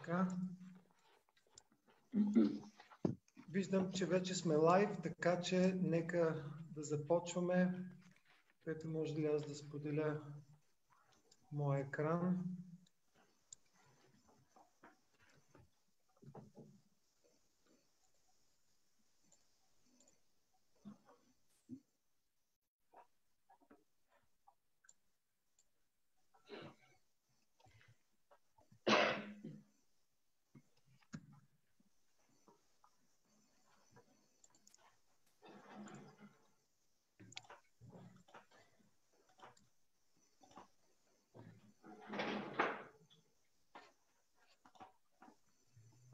[0.00, 0.28] Така.
[3.50, 6.44] Виждам, че вече сме лайв, така че нека
[6.74, 7.74] да започваме.
[8.64, 10.20] Пепи, може ли аз да споделя
[11.52, 12.44] моя екран?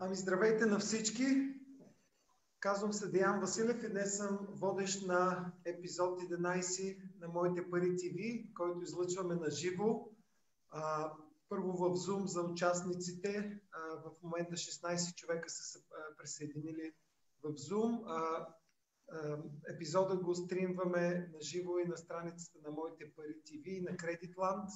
[0.06, 1.24] Ами здравейте на всички!
[2.60, 8.48] Казвам се Деян Василев и днес съм водещ на епизод 11 на Моите пари ТВ,
[8.54, 10.08] който излъчваме на живо.
[11.48, 13.60] Първо в Zoom за участниците.
[14.04, 15.78] В момента 16 човека са се
[16.18, 16.92] присъединили
[17.42, 18.00] в Zoom.
[19.68, 24.70] Епизода го стримваме на живо и на страницата на Моите пари ТВ и на Кредитланд.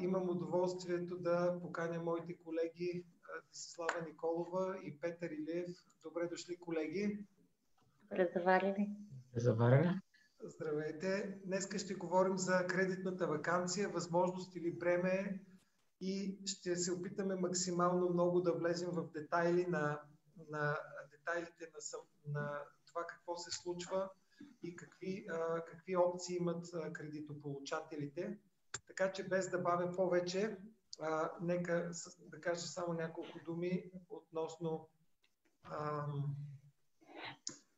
[0.00, 3.06] Имам удоволствието да поканя моите колеги
[3.48, 5.70] Десислава Николова и Петър Илиев.
[6.02, 7.26] Добре дошли, колеги.
[8.02, 8.96] Добре заварили.
[9.36, 10.00] Заварили.
[10.44, 11.38] Здравейте.
[11.44, 15.40] Днес ще говорим за кредитната вакансия, възможност или бреме
[16.00, 20.00] и ще се опитаме максимално много да влезем в детайли на,
[20.48, 20.78] на
[21.10, 24.10] детайлите на, на това какво се случва
[24.62, 28.38] и какви, а, какви опции имат кредитополучателите.
[28.86, 30.56] Така че без да бавя повече,
[31.00, 34.88] а, нека да кажа само няколко думи относно
[35.64, 36.06] а,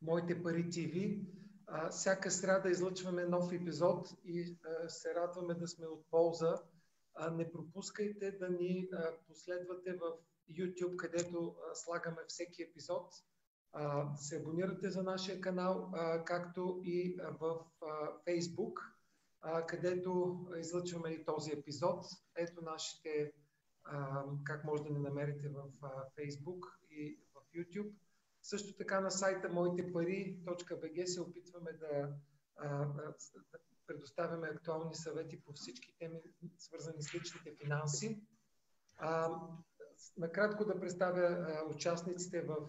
[0.04, 1.26] Моите пари ТВ.
[1.66, 6.62] А, всяка сряда излъчваме нов епизод и а, се радваме да сме от полза.
[7.14, 10.12] А, не пропускайте да ни а, последвате в
[10.50, 13.14] YouTube, където а, слагаме всеки епизод.
[13.72, 17.86] А, се абонирате за нашия канал, а, както и а, в а,
[18.26, 18.94] Facebook
[19.69, 22.05] където излъчваме и този епизод.
[22.37, 23.32] Ето нашите,
[24.44, 25.65] как може да ни намерите в
[26.19, 26.60] Facebook
[26.91, 27.93] и в YouTube.
[28.43, 32.15] Също така на сайта моитепари.bg се опитваме да,
[33.87, 36.21] предоставяме актуални съвети по всички теми,
[36.59, 38.22] свързани с личните финанси.
[40.16, 42.69] накратко да представя участниците в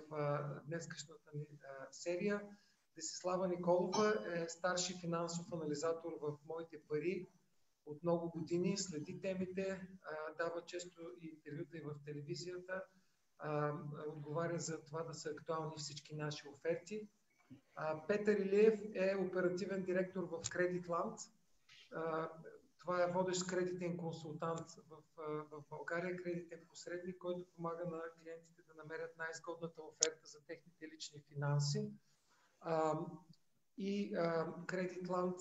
[0.65, 1.45] днескашната ни
[1.91, 2.41] серия.
[2.95, 7.29] Десислава Николова е старши финансов анализатор в Моите пари.
[7.85, 9.87] От много години следи темите,
[10.37, 12.83] дава често интервюта и в телевизията,
[14.07, 17.09] отговаря за това да са актуални всички наши оферти.
[18.07, 21.19] Петър Илиев е оперативен директор в Кредитланд.
[22.79, 24.71] Това е водещ кредитен консултант
[25.51, 31.21] в България, кредитен посредник, който помага на клиентите да намерят най-изгодната оферта за техните лични
[31.21, 31.91] финанси.
[33.77, 34.17] И
[34.67, 35.39] Кредитланд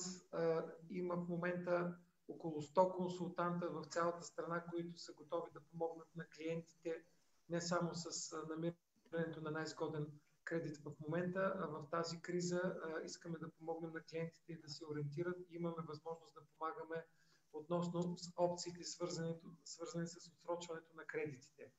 [0.91, 1.97] има в момента
[2.29, 7.05] около 100 консултанта в цялата страна, които са готови да помогнат на клиентите
[7.49, 10.07] не само с намирането на най-изгоден
[10.45, 14.85] кредит в момента, а в тази криза искаме да помогнем на клиентите и да се
[14.87, 15.37] ориентират.
[15.51, 17.07] Имаме възможност да помагаме
[17.53, 21.71] относно опциите, свързани, свързани с отсрочването на кредитите.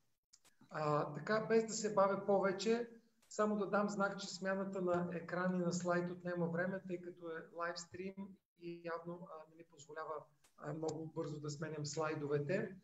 [0.69, 2.89] А, така, без да се бавя повече,
[3.35, 7.27] само да дам знак, че смяната на екран и на слайд отнема време, тъй като
[7.27, 8.13] е лайв стрим
[8.61, 10.13] и явно а, не ми позволява
[10.57, 12.75] а, много бързо да сменям слайдовете.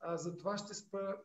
[0.00, 1.16] А, затова ще спа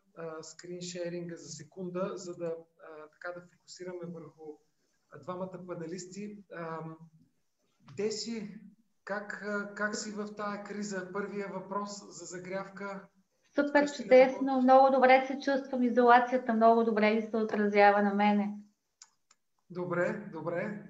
[0.42, 4.44] скриншеринга за секунда, за да, а, така да фокусираме върху
[5.12, 6.44] а, двамата панелисти.
[6.54, 6.80] А,
[7.98, 8.60] Деси,
[9.04, 9.46] как,
[9.76, 11.10] как си в тази криза?
[11.14, 13.08] Първия въпрос за загрявка.
[13.56, 15.84] Супер чудесно, много добре се чувствам.
[15.84, 18.65] Изолацията много добре ми се отразява на мене.
[19.70, 20.84] Добре, добре.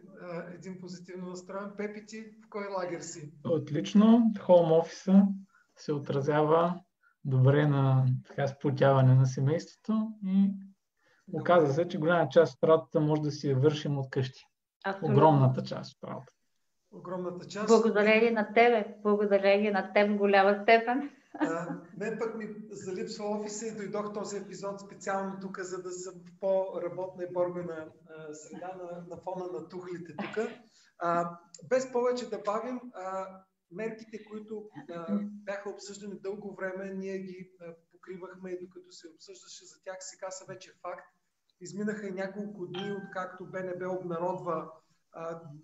[0.55, 1.71] Един позитивно настроен.
[1.77, 3.33] Пепи ти, в кой лагер си?
[3.43, 4.33] Отлично.
[4.39, 5.27] Хоум офиса
[5.77, 6.79] се отразява
[7.25, 10.51] добре на така сплотяване на семейството и
[11.33, 14.45] оказа се, че голяма част от работата може да си я вършим от къщи.
[14.85, 15.17] Абсолютно.
[15.17, 16.33] Огромната част от работата.
[16.91, 17.67] Огромната част.
[17.67, 18.95] Благодарение на тебе.
[19.03, 21.09] Благодарение на теб голяма степен.
[21.39, 26.13] А, мен пък ми залипсва офиса и дойдох този епизод специално тук, за да съм
[26.39, 27.87] по-работна и борбена
[28.33, 30.45] среда на, на фона на тухлите тук.
[31.69, 33.27] без повече да бавим, а,
[33.71, 39.65] мерките, които а, бяха обсъждани дълго време, ние ги а, покривахме и докато се обсъждаше
[39.65, 41.05] за тях, сега са вече факт.
[41.61, 44.71] Изминаха и няколко дни, откакто БНБ обнародва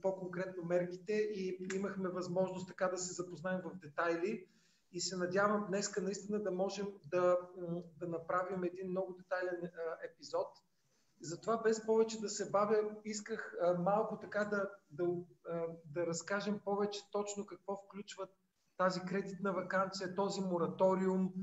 [0.01, 4.47] по-конкретно мерките и имахме възможност така да се запознаем в детайли.
[4.91, 7.37] И се надявам днеска наистина да можем да,
[7.99, 9.71] да направим един много детайлен
[10.11, 10.47] епизод.
[11.21, 15.05] Затова без повече да се бавя, исках малко така да, да,
[15.85, 18.29] да разкажем повече точно какво включват
[18.77, 21.33] тази кредитна вакансия, този мораториум,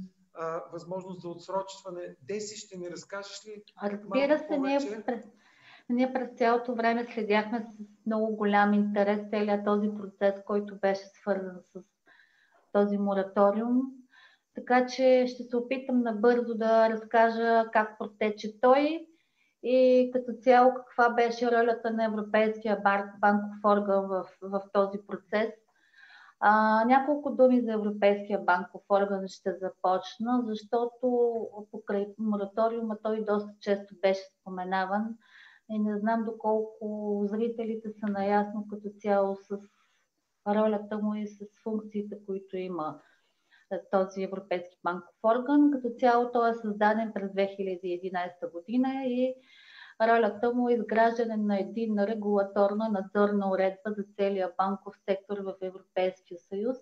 [0.73, 2.17] възможност за отсрочване.
[2.23, 3.63] Деси, ще ни разкажеш ли?
[3.83, 5.25] Разбира се, ние през,
[5.89, 11.61] ние през цялото време следяхме с много голям интерес целият този процес, който беше свързан
[11.73, 11.83] с
[12.79, 13.83] този мораториум.
[14.55, 19.07] Така че ще се опитам набързо да разкажа как протече той
[19.63, 22.83] и като цяло каква беше ролята на Европейския
[23.21, 25.51] банков орган в, в този процес.
[26.41, 31.37] А, няколко думи за Европейския банков орган ще започна, защото
[31.71, 35.15] покрай мораториума той доста често беше споменаван
[35.71, 39.59] и не знам доколко зрителите са наясно като цяло с
[40.55, 43.01] ролята му и с функциите, които има
[43.73, 45.71] е, този Европейски банков орган.
[45.71, 49.35] Като цяло той е създаден през 2011 година и
[50.03, 56.39] ролята му е изграждане на един регулаторна надзорна уредба за целия банков сектор в Европейския
[56.39, 56.77] съюз.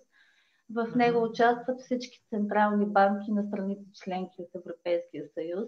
[0.75, 5.67] В него участват всички централни банки на страните членки от Европейския съюз.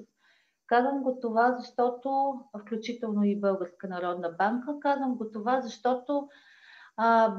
[0.67, 6.29] Казвам го това, защото, включително и Българска народна банка, казвам го това, защото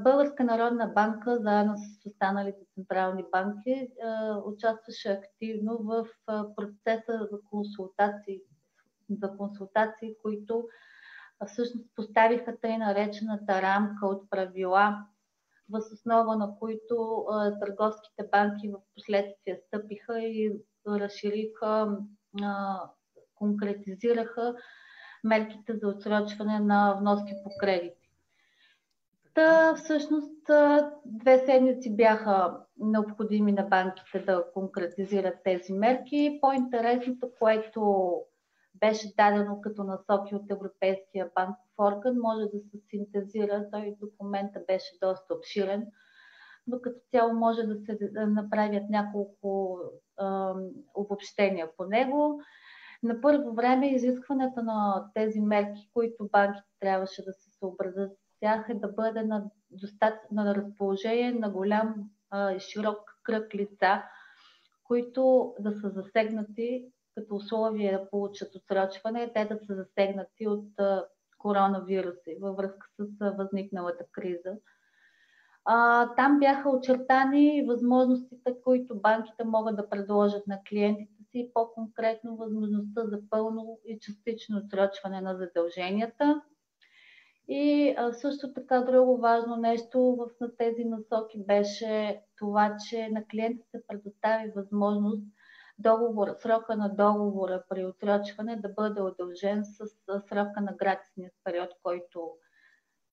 [0.04, 3.88] Българска народна банка, заедно с останалите централни банки,
[4.44, 6.06] участваше активно в
[6.56, 8.40] процеса за консултации,
[9.10, 10.68] за консултации които
[11.46, 15.06] всъщност поставиха тъй наречената рамка от правила,
[15.70, 17.26] въз основа на които
[17.60, 20.52] търговските банки в последствие стъпиха и
[20.86, 21.98] разшириха,
[23.34, 24.54] конкретизираха
[25.24, 27.99] мерките за отсрочване на вноски по кредит.
[29.34, 30.50] Та, всъщност
[31.04, 36.38] две седмици бяха необходими на банките да конкретизират тези мерки.
[36.40, 38.12] По-интересното, което
[38.74, 43.66] беше дадено като насоки от Европейския банков орган, може да се синтезира.
[43.72, 45.86] Той документа беше доста обширен,
[46.66, 49.78] но като цяло може да се направят няколко
[50.20, 50.24] е,
[50.94, 52.40] обобщения по него.
[53.02, 58.74] На първо време изискването на тези мерки, които банките трябваше да се съобразят тях е
[58.74, 60.18] да бъде на, достат...
[60.32, 61.94] на разположение на голям
[62.56, 64.02] и широк кръг лица,
[64.84, 70.68] които да са засегнати като условие да получат отсрочване, те да са засегнати от
[71.38, 74.52] коронавируси във връзка с възникналата криза.
[76.16, 83.20] Там бяха очертани възможностите, които банките могат да предложат на клиентите си, по-конкретно възможността за
[83.30, 86.42] пълно и частично отсрочване на задълженията,
[87.52, 93.24] и а, също така друго важно нещо в на тези насоки беше това, че на
[93.26, 95.22] клиента се предостави възможност
[95.78, 99.86] договор, срока на договора при отсрочване да бъде удължен с
[100.28, 102.30] срока на гратисния период, който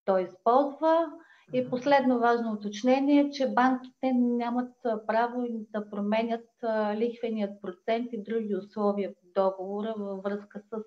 [0.05, 1.11] той използва.
[1.53, 4.73] И последно важно уточнение че банките нямат
[5.07, 6.49] право да променят
[6.95, 10.83] лихвеният процент и други условия по договора във връзка с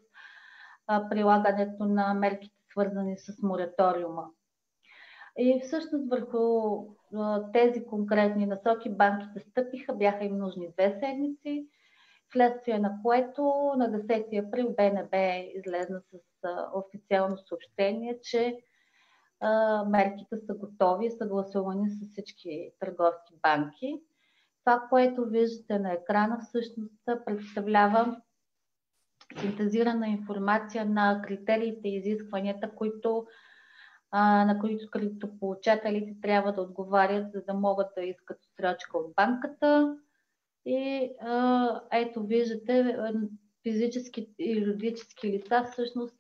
[1.11, 4.27] прилагането на мерките свързани с мораториума.
[5.39, 6.85] И всъщност върху
[7.53, 11.69] тези конкретни насоки банките стъпиха, бяха им нужни две седмици,
[12.29, 13.43] вследствие на което
[13.77, 15.17] на 10 април БНБ
[15.55, 16.19] излезна с
[16.75, 18.59] официално съобщение, че
[19.87, 24.03] мерките са готови, съгласувани с всички търговски банки.
[24.65, 28.21] Това, което виждате на екрана, всъщност представлява
[29.39, 33.27] синтезирана информация на критериите и изискванията, които,
[34.11, 39.97] а, на които кредитополучателите трябва да отговарят, за да могат да искат срочка от банката.
[40.65, 42.97] И а, ето виждате,
[43.63, 46.17] физически и юридически лица всъщност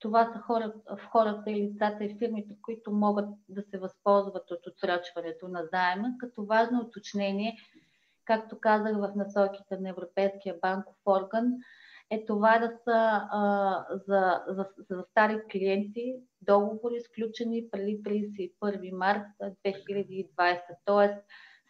[0.00, 4.66] това са хора, в хората и лицата и фирмите, които могат да се възползват от
[4.66, 7.58] отсрочването на заема, като важно уточнение,
[8.24, 11.52] както казах в насоките на Европейския банков орган,
[12.10, 19.26] е това да са а, за, за, за стари клиенти договори, изключени преди 31 март
[19.66, 20.60] 2020.
[20.84, 21.14] Тоест,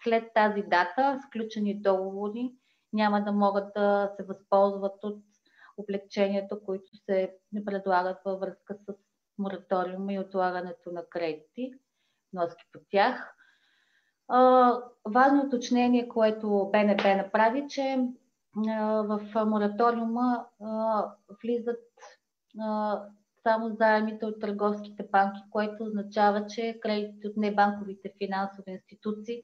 [0.05, 2.53] след тази дата, сключени договори
[2.93, 5.23] няма да могат да се възползват от
[5.77, 8.95] облегчението, които се предлагат във връзка с
[9.39, 11.73] мораториума и отлагането на кредити,
[12.33, 13.35] носки по тях.
[14.29, 14.73] А,
[15.09, 17.99] важно уточнение, което БНБ направи, че
[18.57, 20.47] в мораториума
[21.43, 21.85] влизат
[23.43, 29.43] само заемите от търговските банки, което означава, че кредитите от небанковите финансови институции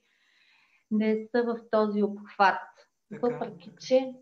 [0.91, 2.61] не са в този обхват.
[3.11, 3.77] Така, въпреки, така.
[3.81, 4.15] че,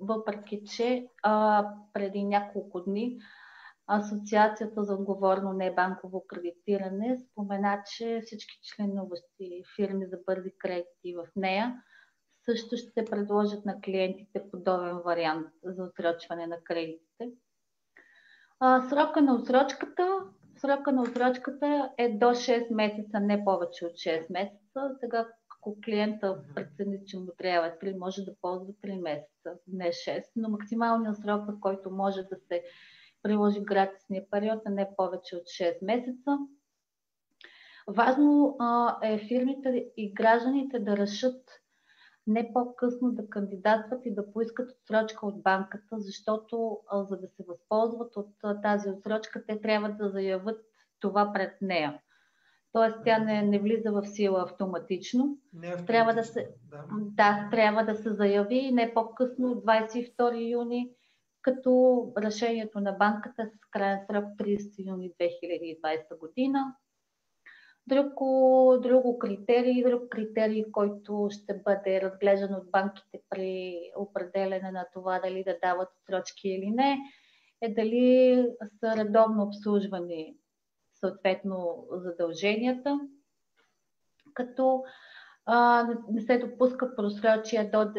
[0.00, 3.18] въпреки, че а, преди няколко дни
[3.92, 11.82] Асоциацията за отговорно небанково кредитиране спомена, че всички членуващи фирми за бързи кредити в нея
[12.50, 17.30] също ще предложат на клиентите подобен вариант за отсрочване на кредитите.
[18.60, 20.20] А, срока на отсрочката
[20.60, 24.96] Срока на отсрочката е до 6 месеца, не повече от 6 месеца.
[25.00, 30.22] Сега, ако клиента прецени, че му трябва 3, може да ползва 3 месеца, не 6,
[30.36, 32.62] но максималният срок, в който може да се
[33.22, 36.38] приложи гратисния период е не повече от 6 месеца.
[37.88, 41.59] Важно а, е фирмите и гражданите да решат
[42.30, 47.44] не по-късно да кандидатстват и да поискат отсрочка от банката, защото а, за да се
[47.48, 50.60] възползват от а, тази отсрочка, те трябва да заявят
[51.00, 52.00] това пред нея.
[52.72, 55.38] Тоест тя не, не влиза в сила автоматично.
[55.56, 55.86] автоматично.
[55.86, 56.84] Трябва да се, да.
[56.90, 60.90] да, трябва да се заяви не по-късно от 22 юни,
[61.42, 66.74] като решението на банката е с крайен срок 30 юни 2020 година.
[67.90, 75.18] Друго, друго критерий, друг критерий, който ще бъде разглеждан от банките при определене на това
[75.18, 76.98] дали да дават срочки или не,
[77.60, 78.46] е дали
[78.80, 80.36] са редовно обслужвани
[80.94, 83.00] съответно задълженията,
[84.34, 84.82] като
[85.46, 87.92] а, не се допуска просрочие до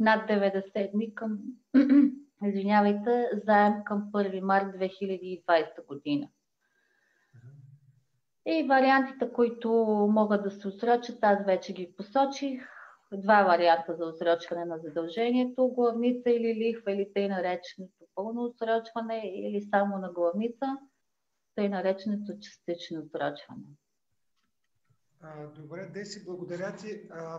[0.00, 1.38] над 90 дни към,
[2.46, 6.28] извинявайте, заем към 1 март 2020 година.
[8.48, 9.70] И вариантите, които
[10.10, 12.62] могат да се отсрочат, аз вече ги посочих.
[13.12, 19.62] Два варианта за отсрочване на задължението, главница или лихва, или тъй нареченото пълно отсрочване, или
[19.62, 20.66] само на главница,
[21.54, 23.66] тъй нареченото частично отсрочване.
[25.54, 27.08] Добре, Деси, благодаря ти.
[27.10, 27.38] А,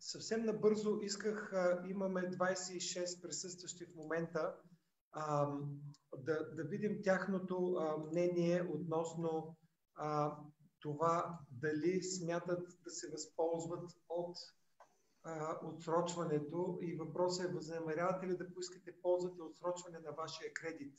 [0.00, 4.54] съвсем набързо исках, а, имаме 26 присъстващи в момента,
[5.12, 5.48] а,
[6.18, 9.56] да, да видим тяхното а, мнение относно
[10.00, 10.36] а,
[10.80, 14.36] това дали смятат да се възползват от
[15.22, 20.94] а, отсрочването и въпросът е възнамерявате ли да поискате ползвате отсрочване на вашия кредит.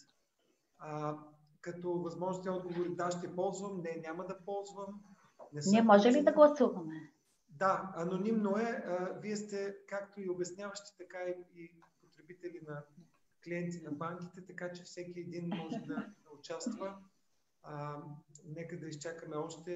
[0.77, 1.17] А,
[1.61, 5.01] като възможности отговори да, ще ползвам, не, няма да ползвам.
[5.53, 7.13] Не Ние може ли да гласуваме?
[7.49, 8.83] Да, анонимно е.
[8.85, 12.83] А, вие сте както и обясняващи, така и, и потребители на
[13.43, 16.97] клиенти на банките, така че всеки един може да, да участва.
[17.63, 17.97] А,
[18.45, 19.75] нека да изчакаме още,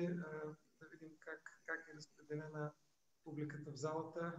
[0.80, 2.74] да видим как, как е разпределена
[3.24, 4.34] публиката в залата,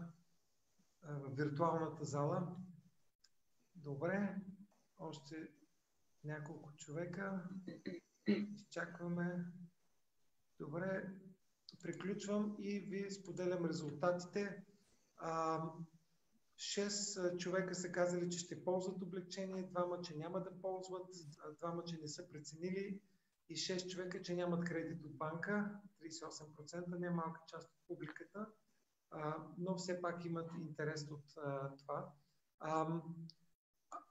[1.02, 2.56] в виртуалната зала.
[3.74, 4.36] Добре,
[4.98, 5.50] още
[6.24, 7.48] няколко човека.
[8.26, 9.44] Изчакваме.
[10.58, 11.14] Добре,
[11.82, 14.64] приключвам и ви споделям резултатите.
[15.16, 15.62] А,
[16.56, 21.06] шест човека са казали, че ще ползват облегчение, двама, че няма да ползват,
[21.58, 23.00] двама, че не са преценили
[23.48, 28.46] и 6 човека, че нямат кредит от банка, 38%, не е малка част от публиката,
[29.10, 32.12] а, но все пак имат интерес от а, това.
[32.60, 33.00] А,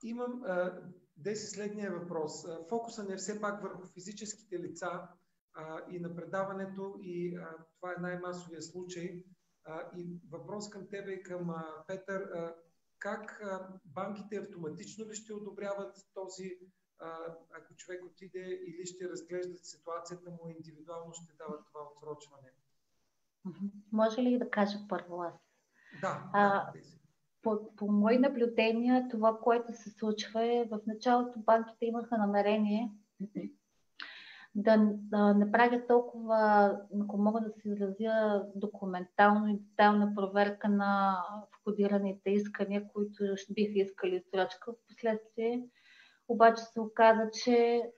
[0.04, 0.82] имам а,
[1.18, 2.46] деси следния въпрос.
[2.70, 5.08] Фокуса не е все пак върху физическите лица
[5.54, 9.24] а, и на предаването и а, това е най-масовия случай.
[9.64, 12.22] А, и въпрос към тебе и към а, Петър.
[12.22, 12.56] А,
[13.00, 16.60] как а, банките автоматично ли ще одобряват този
[17.58, 22.52] ако човек отиде или ще разглеждат ситуацията му индивидуално, ще дават това отсрочване.
[23.92, 25.34] Може ли да кажа първо аз?
[26.02, 26.30] Да.
[26.34, 26.80] А, да
[27.46, 32.92] по, по мои наблюдения, това, което се случва е, в началото банките имаха намерение
[34.56, 36.72] да, да не правят толкова,
[37.04, 41.22] ако мога да се изразя, документално и детайлна проверка на
[41.60, 44.72] входираните искания, които биха искали срочка.
[44.72, 45.64] В последствие
[46.28, 47.90] обаче се оказа, че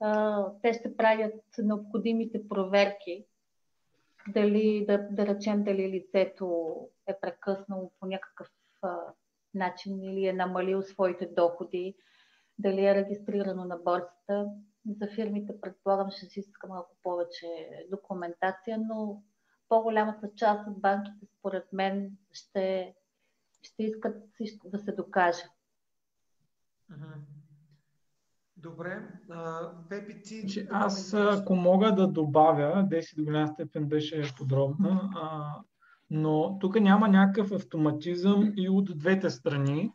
[0.00, 3.26] а, те ще правят необходимите проверки,
[4.28, 8.48] дали, да, да речем дали лицето е прекъснало по някакъв
[8.82, 8.98] а,
[9.54, 11.94] начин или е намалил своите доходи,
[12.58, 14.46] дали е регистрирано на борсата.
[15.00, 17.46] За фирмите, предполагам, ще си иска малко повече
[17.90, 19.22] документация, но
[19.68, 22.94] по-голямата част от банките, според мен, ще,
[23.62, 24.16] ще искат
[24.64, 25.42] да се докаже.
[28.62, 29.02] Добре.
[29.88, 30.48] Пепи, ти...
[30.48, 35.54] Че аз, ако мога да добавя, Деси до голяма степен беше подробна, а,
[36.10, 39.92] но тук няма някакъв автоматизъм и от двете страни.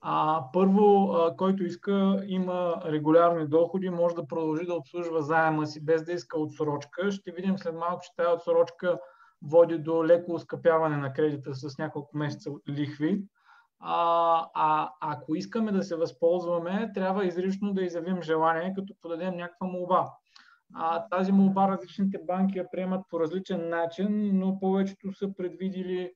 [0.00, 5.84] А, първо, а, който иска, има регулярни доходи, може да продължи да обслужва заема си
[5.84, 7.10] без да иска отсрочка.
[7.10, 8.98] Ще видим след малко, че тази отсрочка
[9.42, 13.22] води до леко ускъпяване на кредита с няколко месеца лихви.
[13.84, 19.66] А, а ако искаме да се възползваме, трябва изрично да изявим желание, като подадем някаква
[19.66, 20.10] молба.
[20.74, 26.12] А, тази молба различните банки я приемат по различен начин, но повечето са предвидили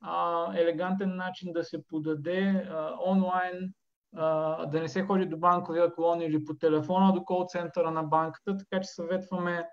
[0.00, 3.72] а, елегантен начин да се подаде а, онлайн,
[4.16, 8.02] а, да не се ходи до банковия клон или по телефона до кол центъра на
[8.02, 9.68] банката, така че съветваме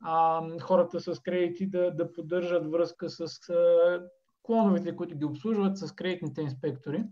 [0.00, 4.00] а, хората с кредити да, да поддържат връзка с а,
[4.44, 7.04] клоновете, които ги обслужват, с кредитните инспектори.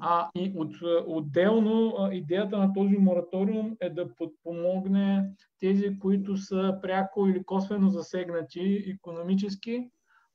[0.00, 0.74] А, и от,
[1.06, 8.84] отделно идеята на този мораториум е да подпомогне тези, които са пряко или косвено засегнати
[8.96, 9.90] економически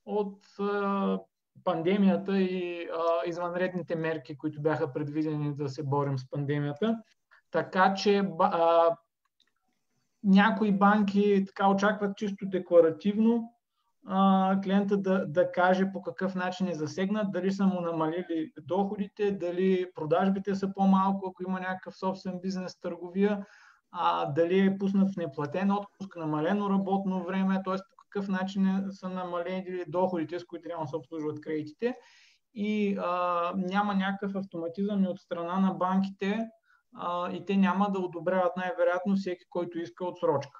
[0.05, 1.19] от а,
[1.63, 6.97] пандемията и а, извънредните мерки, които бяха предвидени да се борим с пандемията.
[7.51, 8.89] Така че а,
[10.23, 13.54] някои банки така очакват чисто декларативно
[14.63, 19.85] клиента да, да каже по какъв начин е засегнат, дали са му намалили доходите, дали
[19.95, 23.45] продажбите са по-малко, ако има някакъв собствен бизнес търговия,
[23.91, 27.75] а, дали е пуснат в неплатен отпуск, намалено работно време, т.е.
[27.75, 31.95] по какъв начин е, са намалени доходите, с които трябва да се обслужват кредитите.
[32.53, 36.39] И а, няма някакъв автоматизъм и от страна на банките
[36.95, 40.59] а, и те няма да одобряват най-вероятно всеки, който иска отсрочка.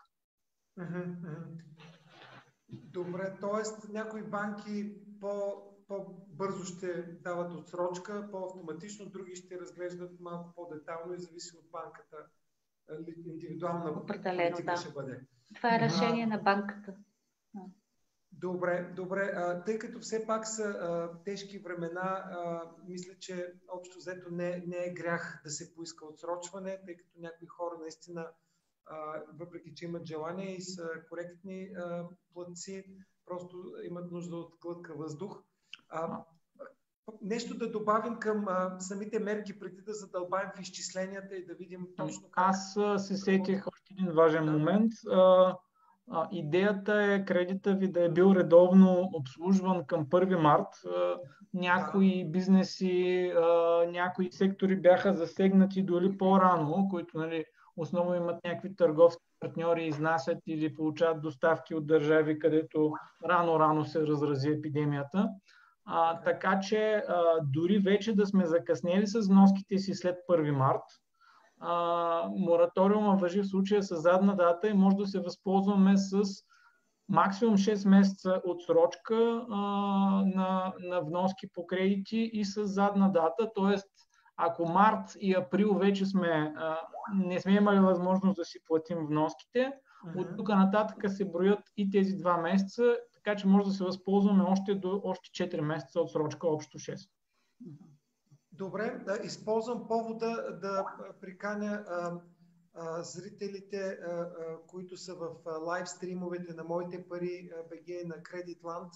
[2.70, 3.92] Добре, т.е.
[3.94, 11.58] някои банки по, по-бързо ще дават отсрочка, по-автоматично, други ще разглеждат малко по-детално и зависи
[11.58, 12.18] от банката.
[13.26, 14.78] Индивидуална Определено, да.
[14.78, 15.20] ще бъде.
[15.56, 16.96] Това е решение а, на банката.
[18.32, 19.32] Добре, добре.
[19.36, 24.64] А, тъй като все пак са а, тежки времена, а, мисля, че общо взето не,
[24.68, 28.28] не е грях да се поиска отсрочване, тъй като някои хора наистина
[29.34, 31.70] въпреки че имат желание и са коректни
[32.34, 32.84] платци,
[33.26, 35.44] просто имат нужда от глътка въздух.
[35.90, 36.24] А,
[37.22, 41.88] нещо да добавим към а, самите мерки, преди да задълбаем в изчисленията и да видим
[41.98, 42.46] точно как...
[42.48, 44.52] Аз се сетих още един важен да.
[44.52, 44.92] момент.
[45.12, 45.56] А,
[46.12, 50.68] а, идеята е кредита ви да е бил редовно обслужван към 1 март.
[50.86, 51.18] А,
[51.54, 52.30] някои да.
[52.30, 57.46] бизнеси, а, някои сектори бяха засегнати дори по-рано, които нали,
[57.77, 62.94] основно имат някакви търговски партньори, изнасят или получават доставки от държави, където
[63.25, 65.29] рано-рано се разрази епидемията.
[65.85, 70.83] А, така че а, дори вече да сме закъснели с вноските си след 1 март,
[71.59, 76.22] а, мораториума въжи в случая с задна дата и може да се възползваме с
[77.09, 79.55] максимум 6 месеца отсрочка а,
[80.35, 83.77] на, на вноски по кредити и с задна дата, т.е.
[84.38, 86.80] ако март и април вече сме а,
[87.14, 89.74] не сме имали възможност да си платим вноските.
[90.06, 90.22] Uh-huh.
[90.22, 94.44] От тук нататък се броят и тези два месеца, така че може да се възползваме
[94.44, 97.10] още до още 4 месеца от срочка, общо 6.
[98.52, 100.86] Добре, да използвам повода да
[101.22, 102.20] приканя а,
[102.74, 104.32] а, зрителите, а,
[104.68, 105.30] които са в
[105.66, 108.94] лайв стримовете на Моите пари БГ на Кредитланд,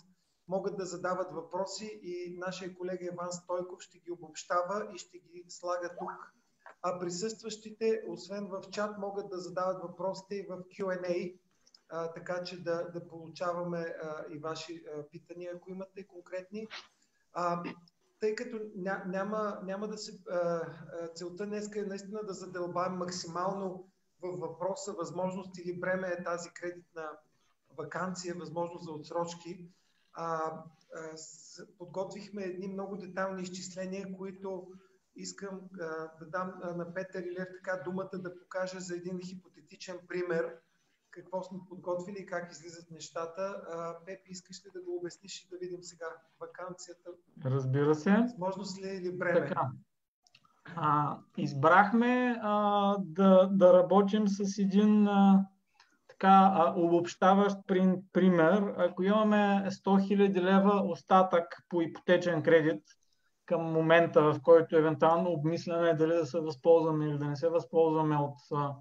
[0.50, 5.46] могат да задават въпроси и нашия колега Иван Стойков ще ги обобщава и ще ги
[5.50, 6.34] слага тук
[6.82, 11.40] а присъстващите, освен в чат, могат да задават въпросите и в Q&A,
[12.14, 16.68] така че да, да получаваме а, и ваши а, питания, ако имате конкретни.
[17.34, 17.64] А,
[18.20, 20.24] тъй като ня, няма, няма да се...
[20.32, 20.62] А,
[21.16, 23.90] целта днес е наистина да задълбаем максимално
[24.22, 27.10] в въпроса възможност или време е тази кредитна
[27.78, 29.70] вакансия, възможност за отсрочки.
[30.22, 30.52] А,
[30.96, 34.68] а, с, подготвихме едни много детайлни изчисления, които
[35.16, 35.86] искам а,
[36.20, 40.56] да дам а, на Петър Илев така думата да покажа за един хипотетичен пример
[41.12, 43.42] какво сме подготвили и как излизат нещата.
[43.42, 46.06] А, Пепи, искаш ли да го обясниш и да видим сега
[46.40, 47.10] вакансията?
[47.46, 48.12] Разбира се.
[48.12, 49.48] Възможност ли е или време?
[49.48, 49.72] Така.
[50.76, 55.48] А, избрахме а, да, да работим с един а,
[56.20, 57.58] така а, обобщаващ
[58.14, 58.74] пример.
[58.78, 62.84] Ако имаме 100 000 лева остатък по ипотечен кредит,
[63.46, 68.16] към момента, в който евентуално обмисляме дали да се възползваме или да не се възползваме
[68.16, 68.72] от а,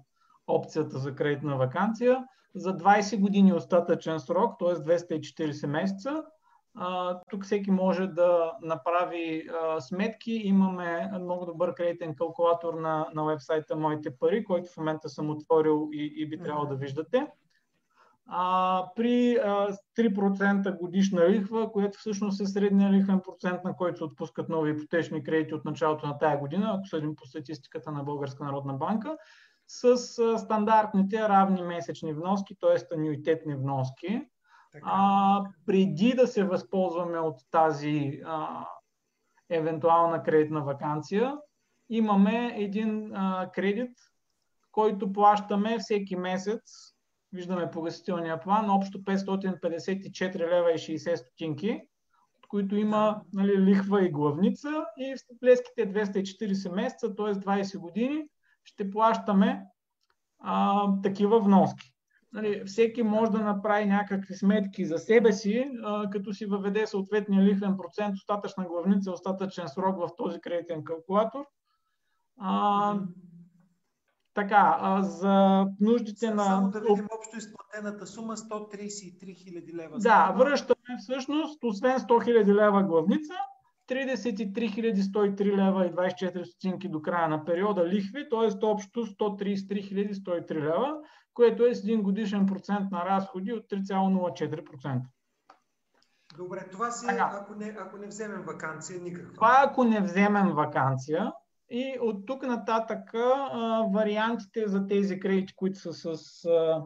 [0.47, 2.23] опцията за кредитна вакансия.
[2.55, 4.75] За 20 години остатъчен срок, т.е.
[4.75, 6.23] 240 месеца,
[6.75, 10.31] а, тук всеки може да направи а, сметки.
[10.31, 15.89] Имаме много добър кредитен калкулатор на, на вебсайта Моите пари, който в момента съм отворил
[15.93, 17.27] и, и би трябвало да виждате
[18.31, 24.03] а, при а, 3% годишна лихва, което всъщност е средния лихвен процент, на който се
[24.03, 28.43] отпускат нови ипотечни кредити от началото на тая година, ако съдим по статистиката на Българска
[28.43, 29.17] народна банка,
[29.67, 29.85] с
[30.19, 32.95] а, стандартните равни месечни вноски, т.е.
[32.95, 34.21] анюитетни вноски.
[34.83, 38.65] А, преди да се възползваме от тази а,
[39.49, 41.37] евентуална кредитна вакансия,
[41.89, 43.91] имаме един а, кредит,
[44.71, 46.61] който плащаме всеки месец.
[47.33, 51.81] Виждаме погасителния план, общо 554 лева и 60 стотинки,
[52.37, 57.33] от които има нали, лихва и главница и в следващите 240 месеца, т.е.
[57.33, 58.27] 20 години,
[58.63, 59.65] ще плащаме
[60.39, 61.93] а, такива вноски.
[62.33, 67.43] Нали, всеки може да направи някакви сметки за себе си, а, като си въведе съответния
[67.43, 71.45] лихвен процент, остатъчна главница, остатъчен срок в този кредитен калкулатор.
[72.37, 72.99] А,
[74.33, 76.43] така, а, за нуждите Само на...
[76.43, 79.97] Само да видим общо изплатената сума 133 хиляди лева.
[79.99, 83.33] Да, връщаме всъщност, освен 100 хиляди лева главница,
[83.89, 88.65] 33 103 лева и 24 стотинки до края на периода лихви, т.е.
[88.65, 90.95] общо 133 103 лева,
[91.33, 95.01] което е с един годишен процент на разходи от 3,04%.
[96.37, 99.33] Добре, това си, ако не, ако не вземем вакансия, никаква.
[99.33, 101.33] Това ако не вземем вакансия,
[101.71, 106.83] и от тук нататък а, вариантите за тези кредити, които са с а,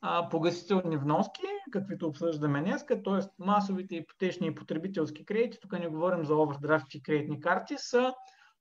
[0.00, 1.42] а, погасителни вноски,
[1.72, 3.28] каквито обсъждаме днес, т.е.
[3.38, 8.14] масовите ипотечни и потребителски кредити, тук не говорим за овердрафт и кредитни карти, са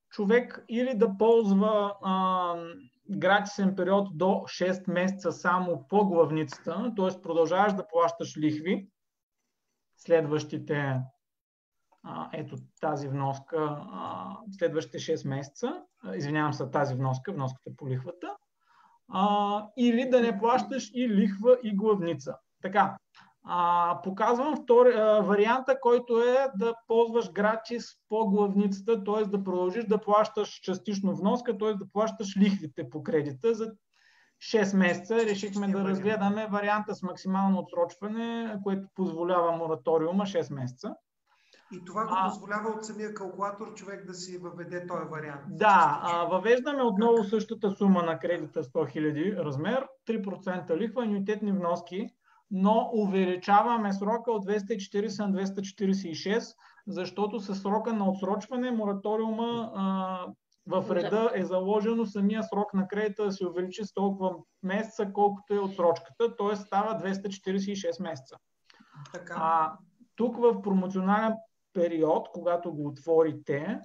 [0.10, 2.56] човек или да ползва а,
[3.12, 7.22] гратисен период до 6 месеца само по главницата, т.е.
[7.22, 8.88] продължаваш да плащаш лихви
[9.98, 11.02] следващите
[12.34, 13.78] ето тази вноска
[14.58, 15.84] следващите 6 месеца,
[16.16, 18.36] извинявам се, тази вноска, вноската по лихвата,
[19.78, 22.38] или да не плащаш и лихва и главница.
[22.62, 22.98] Така,
[23.44, 29.26] а, показвам втори, а, варианта, който е да ползваш гратис по главницата, т.е.
[29.26, 31.74] да продължиш да плащаш частично вноска, т.е.
[31.74, 33.72] да плащаш лихвите по кредита за
[34.42, 35.16] 6 месеца.
[35.16, 40.96] Решихме да разгледаме варианта с максимално отсрочване, което позволява мораториума 6 месеца.
[41.74, 45.42] И това го позволява от самия калкулатор човек да си въведе този вариант.
[45.48, 52.10] Да, а, въвеждаме отново същата сума на кредита 100 000 размер, 3% лихва, анюитетни вноски,
[52.52, 56.56] но увеличаваме срока от 240 на 246,
[56.88, 60.26] защото с срока на отсрочване мораториума а,
[60.68, 65.54] в реда е заложено самия срок на кредита да се увеличи с толкова месеца, колкото
[65.54, 66.56] е отсрочката, т.е.
[66.56, 68.36] става 246 месеца.
[69.14, 69.36] Така.
[69.38, 69.74] А,
[70.16, 71.34] тук в промоционален
[71.74, 73.80] период, когато го отворите,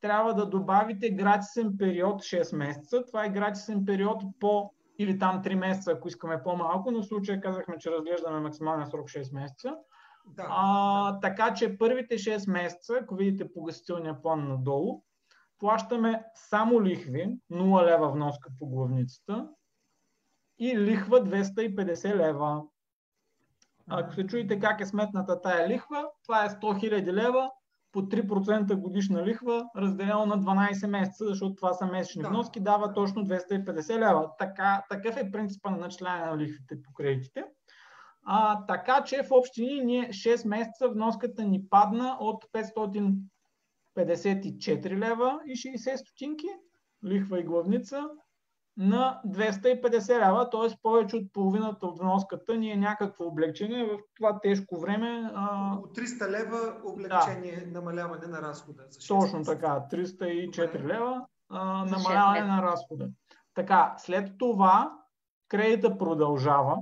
[0.00, 3.04] трябва да добавите гратисен период 6 месеца.
[3.06, 7.40] Това е гратисен период по или там 3 месеца, ако искаме по-малко, но в случая
[7.40, 9.76] казахме, че разглеждаме максималния срок 6 месеца.
[10.26, 11.20] Да, а.
[11.20, 15.02] Така че първите 6 месеца, ако видите погасителния план надолу,
[15.58, 19.48] плащаме само лихви, 0 лева вноска по главницата
[20.58, 22.62] и лихва 250 лева.
[23.88, 27.50] Ако се чуете как е сметната тая лихва, това е 100 000 лева
[27.92, 32.28] по 3% годишна лихва, разделено на 12 месеца, защото това са месечни да.
[32.28, 34.30] вноски, дава точно 250 лева.
[34.38, 37.44] Така, такъв е принципа на начисляване на лихвите по кредитите.
[38.22, 45.56] А, така че в общини ние 6 месеца вноската ни падна от 554 лева и
[45.56, 46.48] 60 стотинки,
[47.04, 48.08] лихва и главница,
[48.76, 50.76] на 250 лева, т.е.
[50.82, 55.30] повече от половината от вноската ни е някакво облегчение в това тежко време.
[55.82, 57.80] От 300 лева облегчение, да.
[57.80, 58.82] намаляване на разхода.
[58.90, 60.94] За Точно така, 304 Добре.
[60.94, 63.08] лева а, намаляване на разхода.
[63.54, 64.92] Така, след това
[65.48, 66.76] кредита продължава.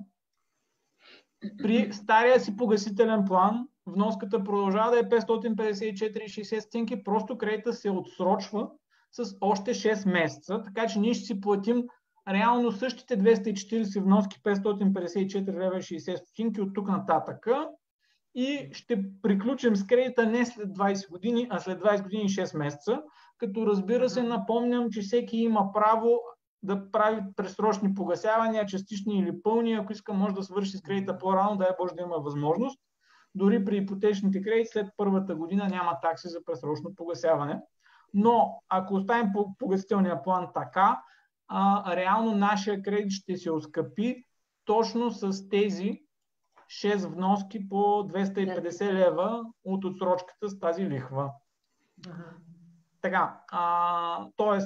[1.62, 8.70] При стария си погасителен план вноската продължава да е 554,60 стинки, просто кредита се отсрочва
[9.14, 11.84] с още 6 месеца, така че ние ще си платим
[12.28, 17.68] реално същите 240 вноски 554 лева 60 стотинки от тук нататъка
[18.34, 22.58] и ще приключим с кредита не след 20 години, а след 20 години и 6
[22.58, 23.02] месеца,
[23.38, 26.20] като разбира се напомням, че всеки има право
[26.62, 31.56] да прави пресрочни погасявания, частични или пълни, ако иска може да свърши с кредита по-рано,
[31.56, 32.80] дай Боже да има възможност.
[33.34, 37.60] Дори при ипотечните кредити след първата година няма такси за пресрочно погасяване.
[38.14, 41.02] Но ако оставим погасителния план така,
[41.48, 44.24] а, реално нашия кредит ще се оскъпи
[44.64, 46.00] точно с тези
[46.66, 51.30] 6 вноски по 250 лева от отсрочката с тази лихва.
[52.06, 52.24] Ага.
[53.00, 54.60] Така, а, т.е.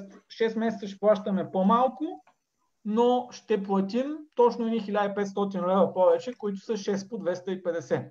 [0.48, 2.24] 6 месеца ще плащаме по-малко,
[2.84, 8.10] но ще платим точно 1500 лева повече, които са 6 по 250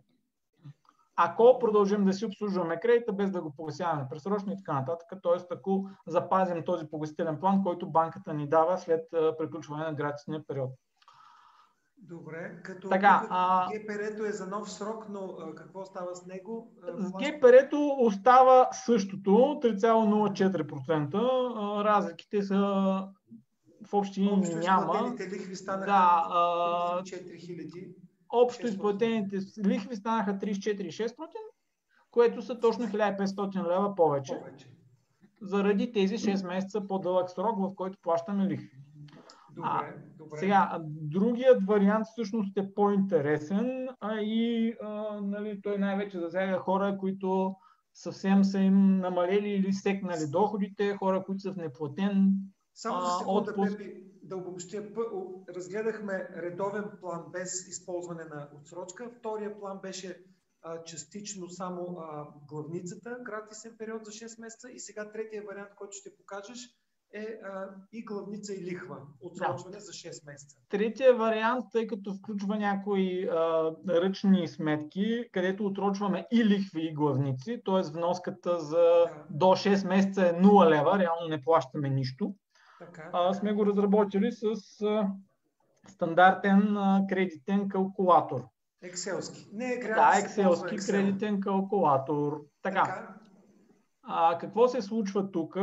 [1.17, 5.38] ако продължим да си обслужваме кредита без да го погасяваме пресрочно и така нататък, т.е.
[5.51, 10.71] ако запазим този погасителен план, който банката ни дава след приключване на гратисния период.
[11.97, 13.69] Добре, като така, а...
[13.71, 16.71] ГПР-то е за нов срок, но а, какво става с него?
[16.97, 21.84] С ГПР-то остава същото, 3,04%.
[21.84, 22.58] Разликите са
[23.88, 25.15] в общи няма.
[25.19, 27.01] лихви станаха да, а...
[27.03, 27.95] 4000.
[28.30, 31.13] Общо изплатените лихви станаха 34,600,
[32.12, 34.42] което са точно 1500 лева повече.
[35.42, 38.72] Заради тези 6 месеца по-дълъг срок, в който плащаме лихви.
[39.56, 40.38] Добре, а, добре.
[40.38, 47.56] Сега, другият вариант всъщност е по-интересен а и а, нали, той най-вече засяга хора, които
[47.94, 52.34] съвсем са им намалели или секнали доходите, хора, които са в неплатен
[52.74, 53.78] Само за секунда, отпуск.
[53.78, 54.84] Пепи, да обобщя.
[55.50, 59.12] Разгледахме редовен план без използване на отсрочка.
[59.20, 60.24] Втория план беше
[60.62, 65.92] а, частично само а, главницата, гратисен период за 6 месеца и сега третия вариант, който
[65.92, 66.60] ще покажеш,
[67.13, 69.82] е а, и главница и лихва, отсрочване да.
[69.82, 70.58] за 6 месеца.
[70.70, 77.62] Третия вариант, тъй като включва някои а, ръчни сметки, където отсрочваме и лихви и главници,
[77.66, 77.92] т.е.
[77.92, 79.26] вноската за да.
[79.30, 82.36] до 6 месеца е 0 лева, реално не плащаме нищо.
[82.80, 84.46] Така, а, сме го разработили с
[84.82, 85.12] а,
[85.88, 88.48] стандартен а, кредитен калкулатор.
[88.82, 89.50] Екселски.
[89.54, 90.92] Не е Да, екселски Excel.
[90.92, 92.46] кредитен калкулатор.
[92.62, 92.84] Така.
[92.84, 93.16] така.
[94.04, 95.58] А, какво се случва тук?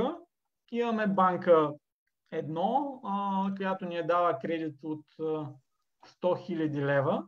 [0.72, 1.72] Имаме банка
[2.30, 5.48] едно, а, която ни е дала кредит от а, 100
[6.22, 7.24] 000 лева.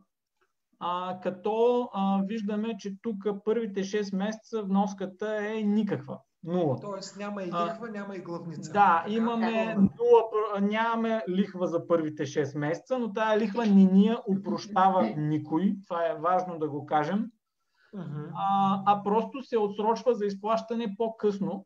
[0.79, 6.19] А, като а, виждаме, че тук първите 6 месеца вноската е никаква.
[6.47, 6.77] Нула.
[6.81, 8.71] Тоест няма и лихва, а, няма и главница.
[8.71, 14.05] Да, така, имаме нула, нямаме лихва за първите 6 месеца, но тая лихва не ни
[14.05, 15.75] я упрощава никой.
[15.87, 17.25] Това е важно да го кажем.
[17.95, 18.29] Uh-huh.
[18.35, 21.65] А, а просто се отсрочва за изплащане по-късно,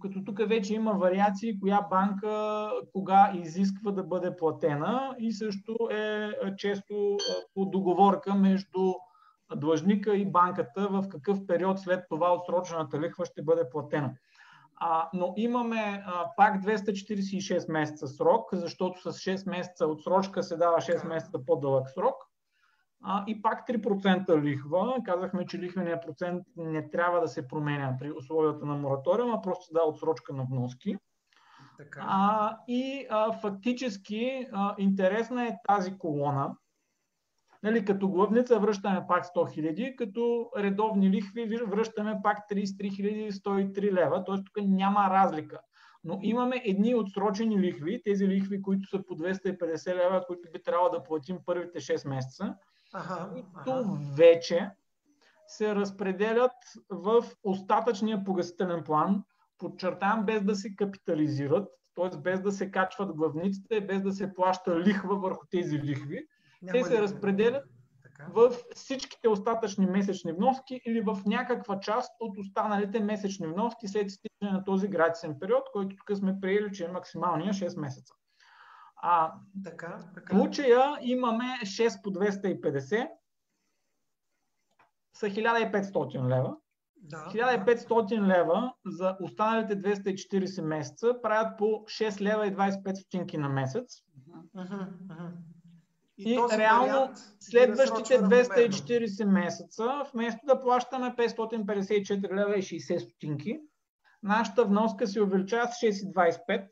[0.00, 6.30] като тук вече има вариации, коя банка кога изисква да бъде платена и също е
[6.56, 7.16] често
[7.54, 8.94] по договорка между
[9.56, 14.14] длъжника и банката в какъв период след това отсрочената лихва ще бъде платена.
[14.80, 20.76] А, но имаме а, пак 246 месеца срок, защото с 6 месеца отсрочка се дава
[20.76, 22.14] 6 месеца по-дълъг срок.
[23.02, 24.96] А, и пак 3% лихва.
[25.04, 29.64] Казахме, че лихвеният процент не трябва да се променя при условията на мораториум, а просто
[29.64, 30.96] се дава отсрочка на вноски.
[31.78, 32.04] Така.
[32.08, 36.56] А, и а, фактически а, интересна е тази колона,
[37.62, 44.24] Нали, като главница връщаме пак 100 хиляди, като редовни лихви връщаме пак 33 103 лева,
[44.24, 44.36] т.е.
[44.36, 45.60] тук няма разлика.
[46.04, 50.90] Но имаме едни отсрочени лихви, тези лихви, които са по 250 лева, които би трябвало
[50.90, 52.54] да платим първите 6 месеца,
[52.92, 53.98] ага, които ага.
[54.16, 54.70] вече
[55.46, 56.52] се разпределят
[56.90, 59.24] в остатъчния погасителен план,
[59.58, 62.18] подчертавам без да се капитализират, т.е.
[62.18, 66.26] без да се качват главниците, без да се плаща лихва върху тези лихви,
[66.72, 67.64] те се разпределят
[68.32, 74.52] в всичките остатъчни месечни вноски или в някаква част от останалите месечни вноски след стигане
[74.58, 78.14] на този гратисен период, който тук сме приели, че е максималния 6 месеца.
[78.96, 79.32] А,
[79.64, 80.36] така, така.
[80.36, 83.08] В случая имаме 6 по 250
[85.14, 86.56] са 1500 лева.
[86.96, 93.48] Да, 1500 лева за останалите 240 месеца правят по 6 лева и 25 стотинки на
[93.48, 94.02] месец.
[94.56, 95.32] Uh-huh, uh-huh.
[96.18, 103.60] И, и реално следващите 240 месеца, вместо да плащаме 554 лева и 60 стотинки,
[104.22, 106.68] нашата вноска се увеличава с 6,25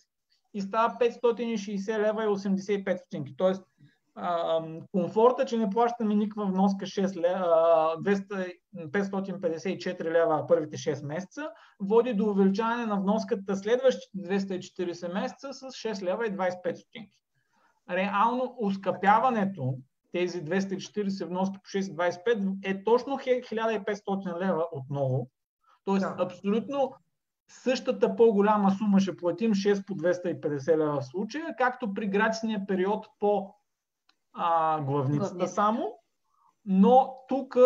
[0.54, 3.36] и става 560 лева и 85 стотинки.
[3.36, 3.62] Тоест,
[4.92, 12.14] комфорта, че не плащаме никаква вноска 6 лева, 200, 554 лева първите 6 месеца, води
[12.14, 17.18] до увеличаване на вноската следващите 240 месеца с 6 лева и 25 стотинки
[17.90, 19.78] реално ускъпяването,
[20.12, 25.30] тези 240 вноски по 6,25 е точно 1500 лева отново.
[25.84, 26.24] Тоест да.
[26.24, 26.94] абсолютно
[27.48, 33.06] същата по-голяма сума ще платим 6 по 250 лева в случая, както при гратисния период
[33.18, 33.54] по
[34.32, 35.98] а, главницата само.
[36.68, 37.56] Но тук,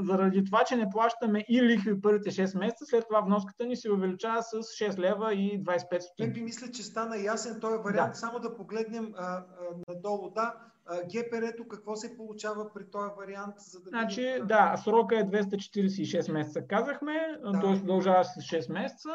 [0.00, 3.92] заради това, че не плащаме и лихви първите 6 месеца, след това вноската ни се
[3.92, 6.32] увеличава с 6 лева и 25 стотинки.
[6.32, 8.12] би мисля, че стана ясен този вариант.
[8.12, 8.18] Да.
[8.18, 9.44] Само да погледнем а, а,
[9.88, 10.30] надолу.
[10.30, 10.54] Да,
[10.90, 13.54] ГПР-то какво се получава при този вариант?
[13.58, 17.60] За да значи, да, срока е 246 месеца, казахме, да.
[17.60, 17.78] т.е.
[17.78, 19.10] продължава с 6 месеца.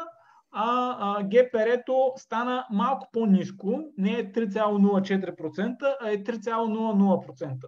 [0.52, 7.64] А, а ГПР-то стана малко по-низко, не е 3,04%, а е 3,00%.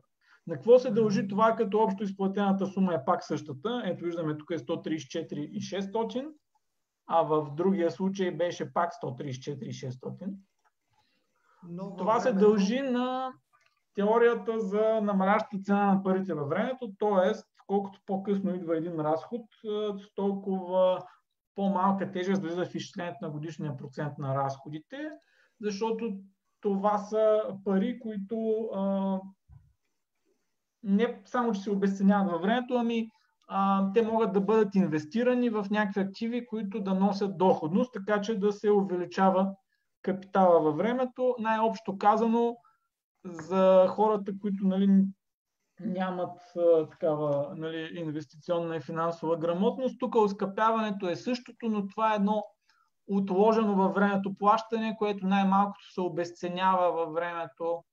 [0.46, 3.82] На какво се дължи това, като общо изплатената сума е пак същата?
[3.84, 6.28] Ето виждаме, тук е 134 и 600,
[7.06, 10.34] а в другия случай беше пак 134 и 600.
[11.98, 13.32] това се дължи на
[13.94, 17.32] теорията за намалящата цена на парите във времето, т.е.
[17.66, 19.46] колкото по-късно идва един разход,
[20.14, 21.02] толкова
[21.54, 25.10] по-малка тежест влиза в изчислението на годишния процент на разходите,
[25.60, 26.16] защото
[26.60, 29.20] това са пари, които а,
[30.82, 33.08] не само, че се обесценяват във времето, ами
[33.48, 38.38] а, те могат да бъдат инвестирани в някакви активи, които да носят доходност, така че
[38.38, 39.54] да се увеличава
[40.02, 41.36] капитала във времето.
[41.38, 42.56] Най-общо казано,
[43.24, 45.04] за хората, които нали,
[45.80, 52.16] нямат а, такава нали, инвестиционна и финансова грамотност, тук оскъпяването е същото, но това е
[52.16, 52.42] едно
[53.06, 57.84] отложено във времето плащане, което най-малкото се обесценява във времето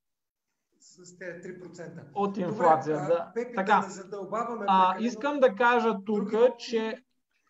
[0.80, 2.00] с тези 3%.
[2.14, 3.32] От инфлация, Добре, да.
[3.34, 4.64] Пепи, така, да не задълбаваме.
[4.68, 6.36] а, искам да кажа тук, Други...
[6.58, 6.96] че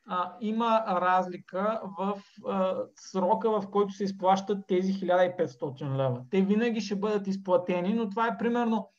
[0.06, 6.24] а, има разлика в а, срока, в който се изплащат тези 1500 лева.
[6.30, 8.90] Те винаги ще бъдат изплатени, но това е примерно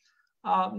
[0.43, 0.71] а,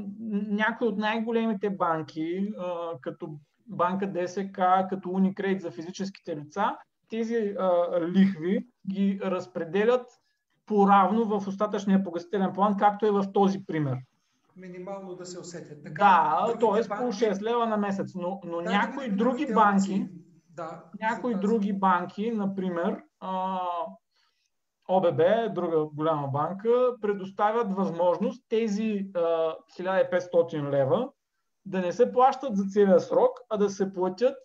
[0.48, 3.28] някои от най-големите банки, а, като
[3.66, 4.60] банка ДСК,
[4.90, 6.76] като Unicredit за физическите лица,
[7.08, 10.06] тези а, лихви ги разпределят
[10.72, 13.98] по-равно в остатъчния погасителен план, както е в този пример.
[14.56, 15.84] Минимално да се усетят.
[15.84, 16.88] Така, да, т.е.
[16.88, 18.14] по 6 лева на месец.
[18.14, 20.08] Но, но да, някои да други банки,
[20.50, 23.58] да, някои други банки, например, а,
[24.88, 25.20] ОББ,
[25.54, 31.08] друга голяма банка, предоставят възможност тези а, 1500 лева
[31.66, 34.36] да не се плащат за целия срок, а да се платят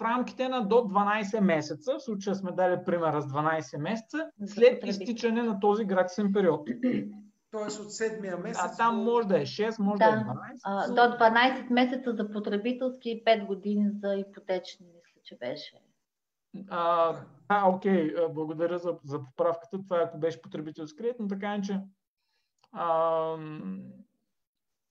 [0.00, 4.86] в рамките на до 12 месеца, в случая сме дали примера с 12 месеца, след
[4.86, 6.68] изтичане на този гратисен период.
[7.50, 8.62] Тоест от седмия месец.
[8.64, 10.34] А там може да е 6, може да, да е 12.
[10.64, 15.82] А, до 12 месеца за потребителски и 5 години за ипотечни, мисля, че беше.
[16.68, 17.14] А,
[17.48, 19.78] а окей, благодаря за, за поправката.
[19.82, 21.80] Това е ако беше потребителски кредит, но така е, че
[22.72, 23.36] а,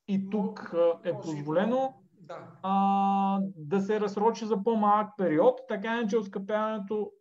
[0.07, 1.93] и тук е позволено
[2.29, 2.47] да.
[2.63, 7.11] а, да се разсрочи за по-малък период, така че оскъпяването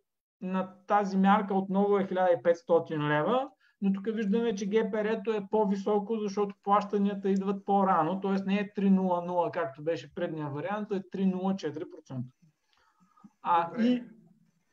[0.41, 3.49] на тази мярка отново е 1500 лева,
[3.81, 8.31] но тук виждаме, че ГПР-то е по-високо, защото плащанията идват по-рано, т.е.
[8.45, 12.21] не е 3.00, както беше предния вариант, е 3.04%.
[13.41, 14.03] А, и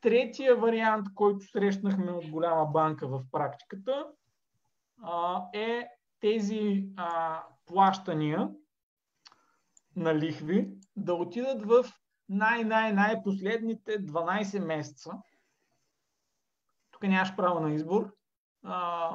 [0.00, 4.06] третия вариант, който срещнахме от голяма банка в практиката,
[5.02, 5.88] а, е
[6.20, 8.48] тези а, плащания,
[9.96, 11.84] на лихви да отидат в
[12.28, 15.10] най-най-най последните 12 месеца.
[16.90, 18.14] Тук нямаш право на избор.
[18.64, 19.10] А,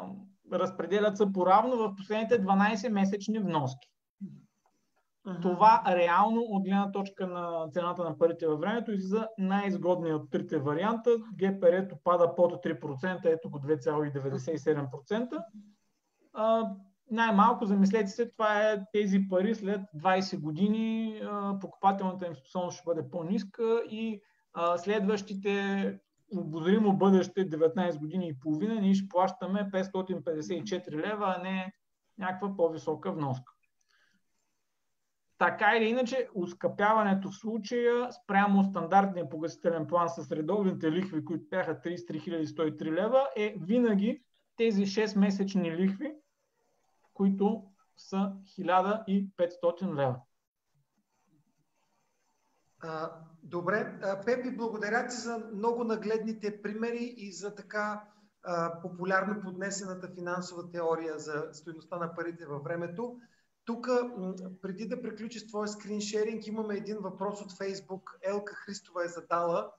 [0.52, 3.88] разпределят се поравно в последните 12 месечни вноски.
[5.28, 5.42] Uh-huh.
[5.42, 10.58] Това реално от гледна точка на цената на парите във времето излиза най-изгодният от трите
[10.58, 11.10] варианта.
[11.34, 15.44] ГПР-то пада под 3%, ето го 2,97%
[17.12, 21.22] най-малко замислете се, това е тези пари след 20 години,
[21.62, 24.22] покупателната им способност ще бъде по-ниска и
[24.78, 26.00] следващите
[26.38, 31.74] обозримо бъдеще 19 години и половина ние ще плащаме 554 лева, а не
[32.18, 33.54] някаква по-висока вноска.
[35.38, 41.82] Така или иначе, ускъпяването в случая спрямо стандартния погасителен план с редовните лихви, които бяха
[41.82, 44.24] 33 103 лева, е винаги
[44.58, 46.14] тези 6 месечни лихви,
[47.22, 47.64] които
[47.98, 50.22] са 1500 лева.
[52.80, 53.12] А,
[53.44, 54.00] добре.
[54.26, 58.04] Пепи, благодаря ти за много нагледните примери и за така
[58.44, 63.20] а, популярно поднесената финансова теория за стоеността на парите във времето.
[63.66, 63.88] Тук,
[64.62, 68.20] преди да приключи с твоя скриншеринг, имаме един въпрос от Фейсбук.
[68.22, 69.72] Елка Христова е задала,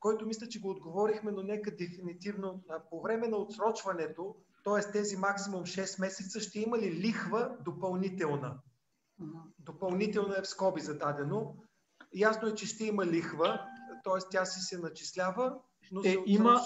[0.00, 2.64] който мисля, че го отговорихме, но нека дефинитивно.
[2.90, 4.92] По време на отсрочването, т.е.
[4.92, 8.54] тези максимум 6 месеца, ще има ли лихва допълнителна?
[9.58, 11.54] Допълнителна е в скоби зададено.
[12.14, 13.60] Ясно е, че ще има лихва,
[14.04, 14.28] т.е.
[14.30, 15.54] тя си се начислява,
[15.92, 16.60] но ще се има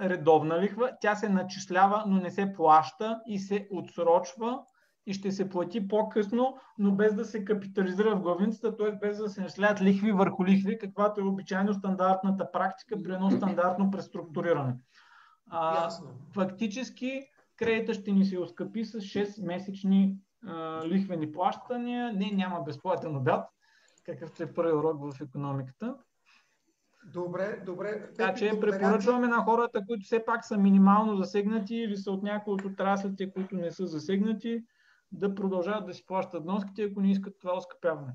[0.00, 4.58] редовна лихва, тя се начислява, но не се плаща и се отсрочва
[5.06, 8.92] и ще се плати по-късно, но без да се капитализира в главницата, т.е.
[8.92, 13.90] без да се начисляват лихви върху лихви, каквато е обичайно стандартната практика при едно стандартно
[13.90, 14.74] преструктуриране.
[15.54, 15.90] А,
[16.34, 22.12] фактически кредита ще ни се оскъпи с 6 месечни а, лихвени плащания.
[22.12, 23.48] Не, няма безплатен обяд,
[24.04, 25.96] какъвто е първи урок в економиката.
[27.06, 28.12] Добре, добре.
[28.16, 32.54] Така че препоръчваме на хората, които все пак са минимално засегнати или са от някои
[32.54, 34.64] от отраслите, които не са засегнати,
[35.12, 38.12] да продължават да си плащат вноските, ако не искат това оскъпяване.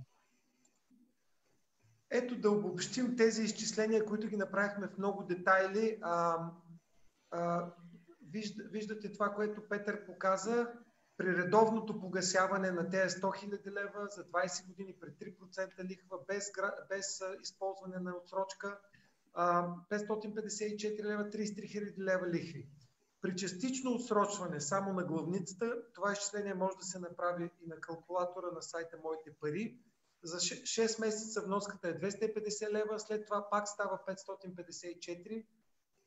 [2.12, 5.98] Ето да обобщим тези изчисления, които ги направихме в много детайли.
[6.02, 6.38] А,
[8.72, 10.74] виждате това, което Петър показа.
[11.18, 16.52] при редовното погасяване на тези 100 000 лева за 20 години при 3% лихва, без,
[16.90, 18.80] без използване на отсрочка,
[19.38, 22.70] 554 лева, 33 000 лева лихви.
[23.22, 28.52] При частично отсрочване само на главницата, това изчисление може да се направи и на калкулатора
[28.52, 29.78] на сайта Моите пари.
[30.24, 35.46] За 6 месеца вноската е 250 лева, след това пак става 554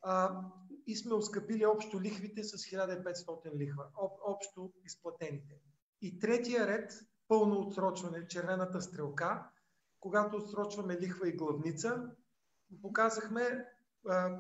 [0.03, 0.43] а,
[0.87, 5.55] и сме оскъпили общо лихвите с 1500 лихва, об, общо изплатените.
[6.03, 6.93] И третия ред,
[7.29, 9.51] пълно отсрочване, червената стрелка,
[10.01, 12.03] когато отсрочваме лихва и главница,
[12.83, 13.67] показахме
[14.09, 14.39] а,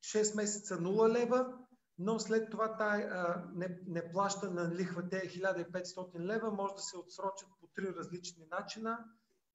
[0.00, 1.58] 6 месеца 0 лева,
[1.98, 6.98] но след това тая не, не плаща на лихва те 1500 лева, може да се
[6.98, 8.98] отсрочат по три различни начина.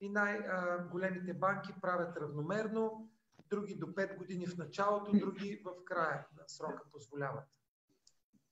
[0.00, 3.10] И най-големите банки правят равномерно,
[3.50, 7.44] други до 5 години в началото, други в края на срока позволяват.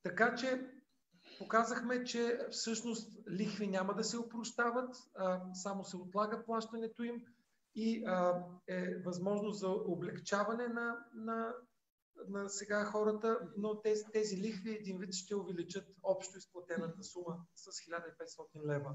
[0.02, 0.70] Така че
[1.38, 4.96] показахме, че всъщност лихви няма да се опрощават,
[5.54, 7.24] само се отлага плащането им
[7.74, 11.54] и а, е възможност за облегчаване на, на
[12.28, 17.70] на сега хората, но тези, тези лихви един вид ще увеличат общо изплатената сума с
[17.70, 18.94] 1500 лева.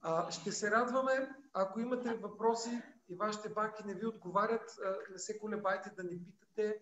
[0.00, 4.78] А, ще се радваме, ако имате въпроси и вашите банки не ви отговарят,
[5.12, 6.78] не се колебайте да ни питате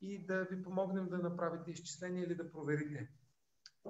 [0.00, 3.08] и да ви помогнем да направите изчисление или да проверите.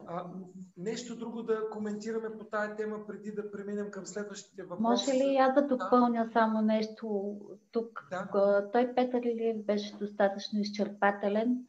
[0.06, 0.30] А,
[0.76, 4.82] нещо друго да коментираме по тая тема, преди да преминем към следващите въпроси.
[4.82, 6.32] Може ли аз да допълня да.
[6.32, 7.36] само нещо
[7.72, 8.06] тук?
[8.10, 8.70] Да.
[8.72, 11.66] Той Петър Илиев беше достатъчно изчерпателен.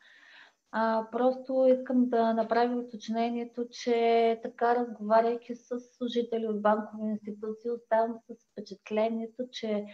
[0.76, 8.20] А, просто искам да направя уточнението, че така разговаряйки с служители от банкови институции, оставам
[8.30, 9.86] с впечатлението, че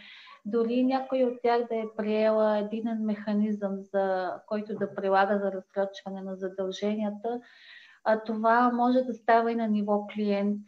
[0.44, 6.22] дори някой от тях да е приела един механизъм, за който да прилага за разсрочване
[6.22, 7.40] на задълженията,
[8.04, 10.60] а, това може да става и на ниво клиент.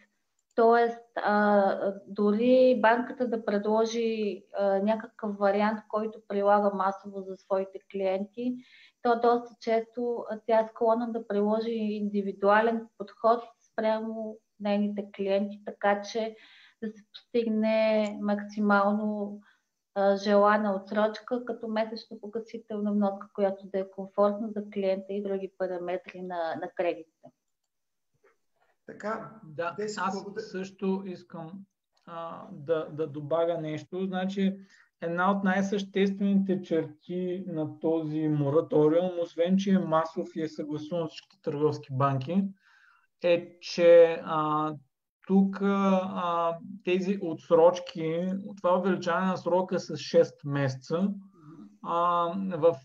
[0.55, 8.57] Тоест, а, дори банката да предложи а, някакъв вариант, който прилага масово за своите клиенти,
[9.03, 13.43] то доста често тя е склонна да приложи индивидуален подход
[13.73, 16.37] спрямо нейните клиенти, така че
[16.83, 19.41] да се постигне максимално
[20.17, 26.23] желана отсрочка като месечна погасителна вноска, която да е комфортна за клиента и други параметри
[26.23, 27.29] на, на кредитите.
[28.87, 30.45] Така, да, аз благодаря.
[30.45, 31.65] също искам
[32.07, 34.07] а, да, да добавя нещо.
[34.07, 34.59] Значи,
[35.03, 41.43] една от най-съществените черти на този мораториум, освен че е масов и е съгласуван всички
[41.43, 42.43] търговски банки,
[43.23, 44.73] е, че а,
[45.27, 48.27] тук а, тези отсрочки,
[48.57, 51.09] това увеличаване на срока с 6 месеца,
[51.83, 52.27] а,
[52.57, 52.77] в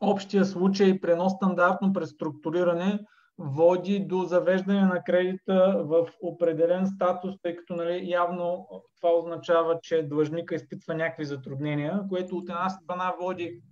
[0.00, 3.00] общия случай при едно стандартно преструктуриране
[3.38, 8.68] води до завеждане на кредита в определен статус, тъй като нали, явно
[9.00, 13.62] това означава, че длъжника изпитва някакви затруднения, което от една страна води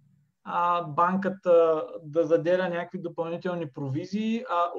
[0.45, 4.71] а, банката да заделя някакви допълнителни провизии, а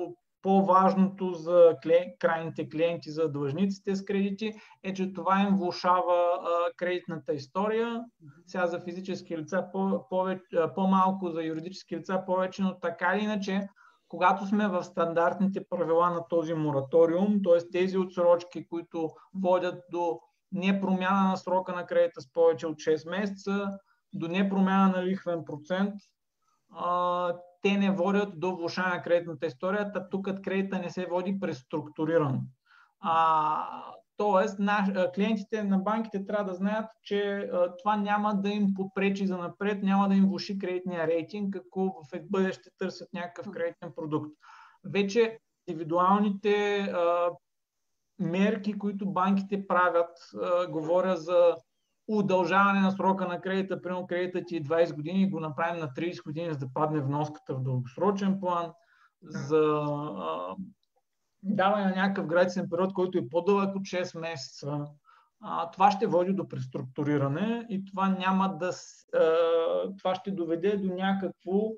[0.41, 1.75] по-важното за
[2.19, 4.53] крайните клиенти, за длъжниците с кредити,
[4.83, 6.39] е, че това им влушава
[6.77, 8.03] кредитната история.
[8.47, 10.05] Сега за физически лица по-
[10.75, 13.67] по-малко, за юридически лица повече, но така или иначе,
[14.11, 17.69] когато сме в стандартните правила на този мораториум, т.е.
[17.71, 20.19] тези отсрочки, които водят до
[20.51, 23.79] непромяна на срока на кредита с повече от 6 месеца,
[24.13, 25.93] до непромяна на лихвен процент,
[27.61, 32.41] те не водят до влушаване на кредитната история, тук кредита не се води преструктуриран.
[32.99, 33.65] А,
[34.17, 37.49] тоест, наш, клиентите на банките трябва да знаят, че
[37.79, 42.19] това няма да им попречи за напред, няма да им влуши кредитния рейтинг, ако в
[42.29, 44.31] бъдеще търсят някакъв кредитен продукт.
[44.83, 47.29] Вече индивидуалните а,
[48.19, 51.55] мерки, които банките правят, а, говоря за
[52.07, 56.23] удължаване на срока на кредита, примерно кредитът ти е 20 години го направим на 30
[56.23, 58.71] години, за да падне вноската в дългосрочен план,
[59.23, 59.85] за
[60.17, 60.55] а,
[61.43, 64.85] даване на някакъв градисен период, който е по-дълъг от 6 месеца.
[65.43, 68.71] А, това ще води до преструктуриране и това няма да.
[69.13, 71.71] А, това ще доведе до някакво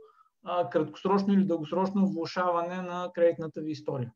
[0.43, 4.13] а, краткосрочно или дългосрочно влушаване на кредитната ви история.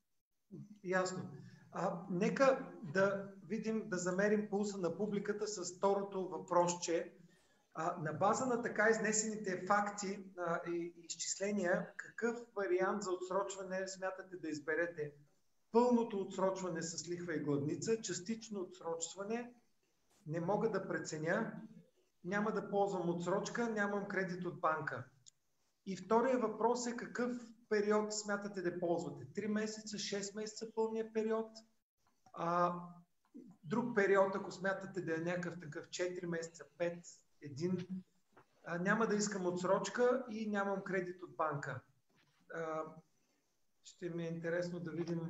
[0.84, 1.24] Ясно.
[1.72, 7.14] А, нека да видим, да замерим пулса на публиката с второто въпросче.
[7.74, 14.38] А, на база на така изнесените факти а, и изчисления, какъв вариант за отсрочване смятате
[14.38, 15.12] да изберете?
[15.78, 19.54] Пълното отсрочване с лихва и главница, частично отсрочване,
[20.28, 21.62] не мога да преценя,
[22.24, 25.06] няма да ползвам отсрочка, нямам кредит от банка.
[25.86, 27.32] И втория въпрос е какъв
[27.70, 29.26] период смятате да ползвате?
[29.26, 31.52] 3 месеца, 6 месеца пълния период?
[32.34, 32.76] А,
[33.64, 37.04] друг период, ако смятате да е някакъв такъв 4 месеца, 5,
[37.44, 37.88] 1,
[38.64, 41.82] а, няма да искам отсрочка и нямам кредит от банка.
[42.54, 42.84] А,
[43.84, 45.22] ще ми е интересно да видим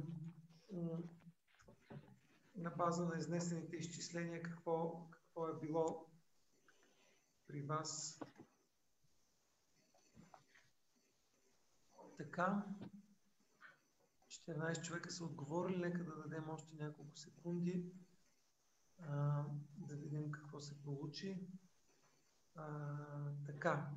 [2.56, 6.06] на база на изнесените изчисления какво, какво е било
[7.48, 8.20] при вас.
[12.18, 12.66] Така.
[14.28, 15.78] 14 човека са отговорили.
[15.78, 17.92] Нека да дадем още няколко секунди.
[19.00, 19.44] А,
[19.78, 21.48] да видим какво се получи.
[22.56, 22.78] А,
[23.46, 23.90] така.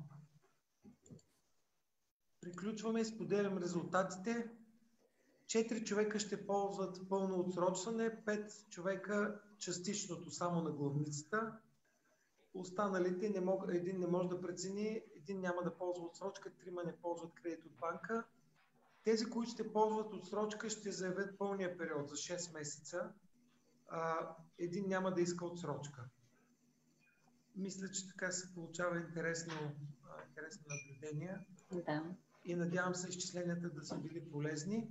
[2.41, 4.60] Приключваме и споделям резултатите.
[5.51, 11.57] 4 човека ще ползват пълно отсрочване, 5 човека частичното само на главницата.
[12.53, 16.95] Останалите не мог, един не може да прецени, един няма да ползва отсрочка, трима не
[16.95, 18.23] ползват кредит от банка.
[19.03, 23.11] Тези, които ще ползват отсрочка, ще заявят пълния период за 6 месеца.
[23.87, 26.09] А, един няма да иска отсрочка.
[27.55, 29.53] Мисля, че така се получава интересно,
[30.27, 31.37] интересно наблюдение.
[31.71, 32.03] Да.
[32.45, 34.87] И надявам се изчисленията да са били полезни.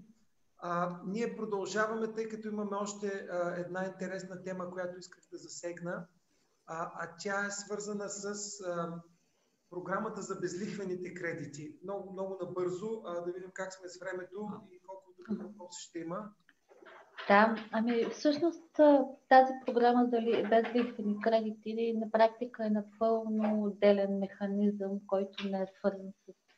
[0.62, 6.06] А, ние продължаваме, тъй като имаме още а, една интересна тема, която исках да засегна,
[6.66, 9.00] а, а тя е свързана с а,
[9.70, 11.78] програмата за безлихвените кредити.
[11.82, 15.98] Много, много набързо, а, да видим как сме с времето и колко такъв въпроси ще
[15.98, 16.30] има.
[17.28, 18.64] Да, ами всъщност
[19.28, 26.12] тази програма за безлихвени кредити на практика е напълно отделен механизъм, който не е свързан
[26.28, 26.49] с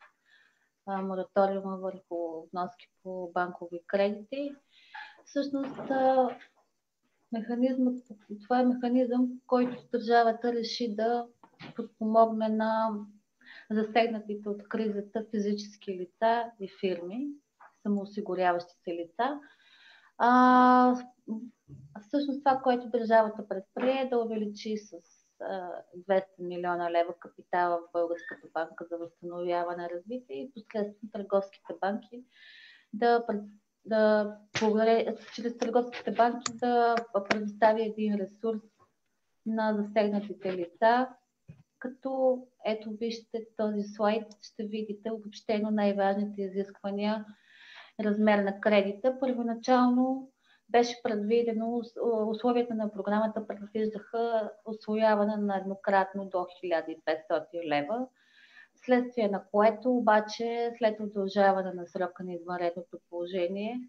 [0.86, 4.54] мораториума върху вноски по банкови кредити.
[5.24, 5.80] Всъщност,
[7.32, 7.98] механизмът,
[8.42, 11.26] това е механизъм, който държавата реши да
[11.76, 12.90] подпомогне на
[13.70, 17.28] засегнатите от кризата физически лица и фирми,
[17.82, 19.40] самоосигуряващи се лица.
[20.18, 20.94] А,
[22.00, 25.21] всъщност това, което държавата предприе е да увеличи с
[26.08, 32.24] 200 милиона лева капитала в Българската банка за възстановяване и развитие и последствено търговските банки
[32.92, 33.26] да,
[33.84, 34.36] да
[35.34, 36.96] чрез търговските банки да
[37.28, 38.60] предостави един ресурс
[39.46, 41.08] на засегнатите лица,
[41.78, 47.24] като ето вижте този слайд, ще видите обобщено най-важните изисквания
[48.00, 49.16] размер на кредита.
[49.20, 50.32] Първоначално
[50.72, 51.82] беше предвидено,
[52.26, 58.06] условията на програмата предвиждаха освояване на еднократно до 1500 лева,
[58.74, 63.80] следствие на което обаче след удължаване на срока на извънредното положение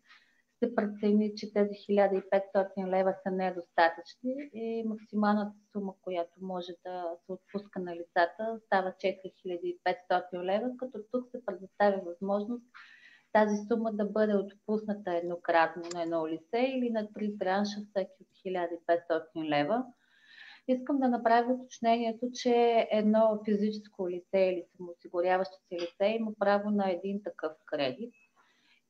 [0.64, 7.32] се прецени, че тези 1500 лева са недостатъчни и максималната сума, която може да се
[7.32, 12.64] отпуска на лицата, става 4500 лева, като тук се предоставя възможност
[13.34, 18.28] тази сума да бъде отпусната еднократно на едно лице или на три транша всеки от
[18.46, 19.84] 1500 лева.
[20.68, 26.92] Искам да направя уточнението, че едно физическо лице или самоосигуряващо се лице има право на
[26.92, 28.14] един такъв кредит.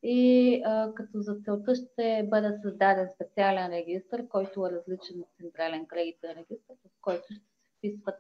[0.04, 5.86] И а, като за целта ще бъде създаден специален регистр, който е различен от централен
[5.86, 8.16] кредитен регистр, в който ще се вписват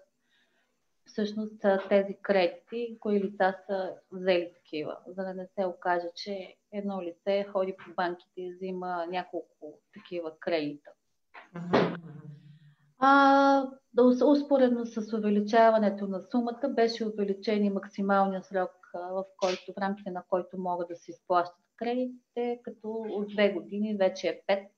[1.05, 7.01] всъщност тези кредити, кои лица са взели такива, за да не се окаже, че едно
[7.01, 10.91] лице ходи по банките и взима няколко такива кредита.
[12.99, 13.67] А,
[14.25, 20.23] успоредно с увеличаването на сумата беше увеличен и максималния срок, в, който, в рамките на
[20.29, 24.71] който могат да се изплащат кредитите, като от две години вече е пет.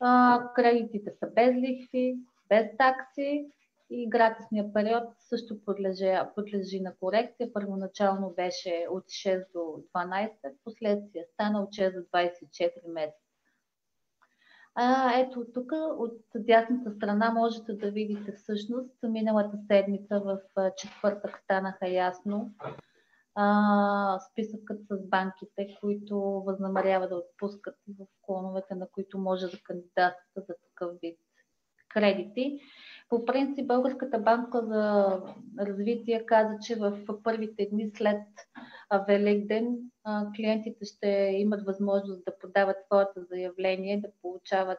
[0.00, 2.18] А, кредитите са без лихви,
[2.48, 3.50] без такси
[3.90, 7.52] и гратисния период също подлежи, подлежи на корекция.
[7.52, 9.58] Първоначално беше от 6 до
[9.94, 10.30] 12,
[10.64, 13.18] последствие стана от 6 до 24 месеца.
[14.74, 20.38] А, ето тук от дясната страна можете да видите всъщност миналата седмица в
[20.76, 22.54] четвъртък станаха ясно
[23.34, 30.46] а, списъкът с банките, които възнамеряват да отпускат в клоновете, на които може да кандидатстват
[30.46, 31.18] за такъв вид
[31.88, 32.60] кредити.
[33.08, 35.12] По принцип, Българската банка за
[35.58, 38.22] развитие каза, че в първите дни след
[39.08, 39.78] Великден
[40.36, 44.78] клиентите ще имат възможност да подават своето заявление, да получават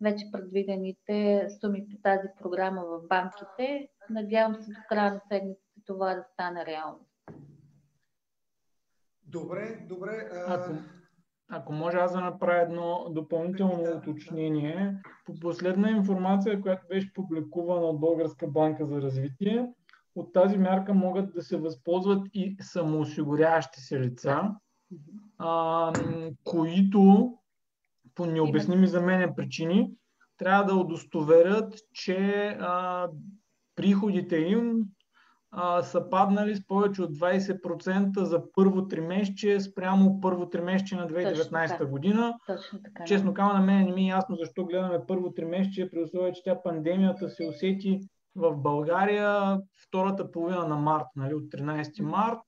[0.00, 3.88] вече предвидените суми по тази програма в банките.
[4.10, 7.06] Надявам се до края на седмицата това да стане реално.
[9.26, 10.30] Добре, добре.
[10.46, 10.70] Ако,
[11.50, 14.96] ако може аз да направя едно допълнително уточнение.
[15.26, 19.66] По последна информация, която беше публикувана от Българска банка за развитие,
[20.14, 24.54] от тази мярка могат да се възползват и самоосигуряващи се лица,
[25.38, 25.92] а,
[26.44, 27.32] които
[28.14, 29.92] по необясними за мен причини
[30.38, 33.08] трябва да удостоверят, че а,
[33.76, 34.84] приходите им
[35.50, 41.84] а, са паднали с повече от 20% за първо тримесечие спрямо първо тримесечие на 2019
[41.84, 42.34] година.
[42.46, 43.04] Точно така.
[43.04, 46.42] Честно казвам, на мен не ми е ясно защо гледаме първо тримесечие, при условие, че
[46.44, 48.00] тя пандемията се усети
[48.36, 52.38] в България втората половина на март, нали, от 13 март.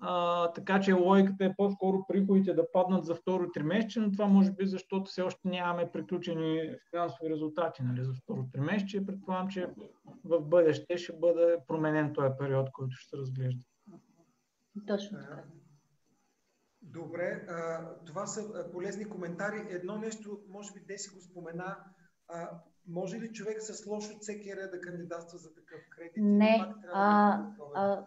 [0.00, 4.52] А, така че логиката е по-скоро приходите да паднат за второ тримесечие, но това може
[4.52, 9.06] би защото все още нямаме приключени финансови резултати нали, за второ тримесечие.
[9.06, 9.70] Предполагам, че
[10.24, 13.62] в бъдеще ще бъде променен този период, който ще се разглежда.
[14.86, 15.44] Точно така.
[16.82, 17.46] Добре,
[18.06, 19.66] това са полезни коментари.
[19.70, 21.76] Едно нещо, може би Деси го спомена,
[22.88, 26.12] може ли човек с лошо ЦКР да кандидатства за такъв кредит?
[26.16, 27.32] Не, а,
[27.74, 28.06] а, а,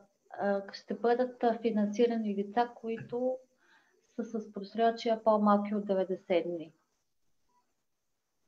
[0.74, 3.38] ще бъдат финансирани лица, които
[4.16, 6.74] са с просрочия по-малки от 90 дни.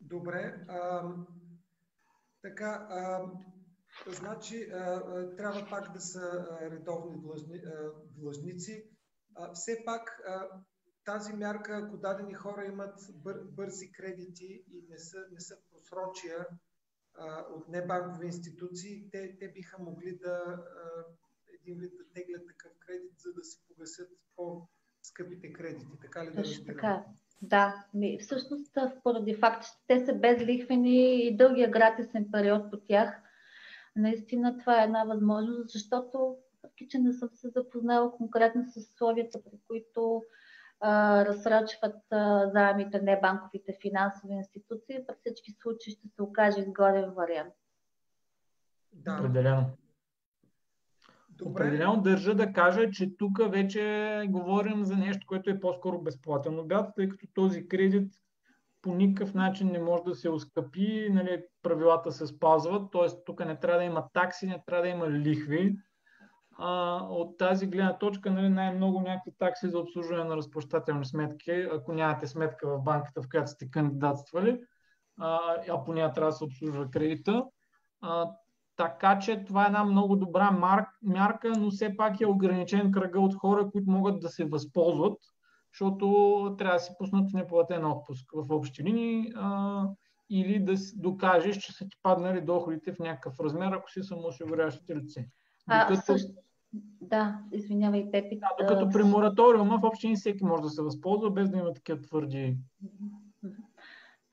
[0.01, 0.65] Добре.
[0.67, 1.11] А,
[2.41, 3.25] така, а,
[4.07, 5.01] значи а,
[5.35, 7.21] трябва пак да са редовни
[8.17, 8.89] длъжници.
[9.35, 10.47] А, все пак а,
[11.05, 16.47] тази мярка, ако дадени хора имат бър, бързи кредити и не са, не са просрочия
[17.15, 21.03] а, от небанкови институции, те, те биха могли да а,
[21.63, 25.85] един вид да теглят такъв кредит, за да се погасят по-скъпите кредити.
[26.01, 27.03] Така ли да Точно така.
[27.41, 33.21] Да, ми, всъщност поради факта, че те са безлихвени и дългия гратисен период по тях,
[33.95, 39.43] наистина това е една възможност, защото въпреки, че не съм се запознала конкретно с условията,
[39.43, 40.23] при които
[40.83, 41.95] разсрочват
[42.53, 47.53] заемите небанковите финансови институции, при всички случаи ще се окаже изгоден вариант.
[48.93, 49.17] Да.
[49.19, 49.65] Определено.
[51.37, 51.51] Добре.
[51.51, 56.89] Определено държа да кажа, че тук вече говорим за нещо, което е по-скоро безплатен обяд,
[56.95, 58.13] тъй като този кредит
[58.81, 63.07] по никакъв начин не може да се оскъпи, нали, правилата се спазват, т.е.
[63.25, 65.75] тук не трябва да има такси, не трябва да има лихви
[66.57, 71.93] а, от тази гледна точка нали, най-много някакви такси за обслужване на разплащателни сметки, ако
[71.93, 74.59] нямате сметка в банката, в която сте кандидатствали,
[75.19, 77.45] а, а по нея трябва да се обслужва кредита.
[78.01, 78.29] А,
[78.75, 83.19] така че това е една много добра марк, мярка, но все пак е ограничен кръга
[83.19, 85.17] от хора, които могат да се възползват,
[85.73, 89.83] защото трябва да си пуснат неплатен отпуск в общи линии а,
[90.29, 95.29] или да докажеш, че са ти паднали доходите в някакъв размер, ако си самоосигуряващите лице.
[95.67, 96.05] А, докато...
[96.05, 96.31] също,
[97.01, 98.39] да, извинявай, Пепи.
[98.39, 102.01] Да, докато при мораториума в общини всеки може да се възползва, без да има такива
[102.01, 102.57] твърди.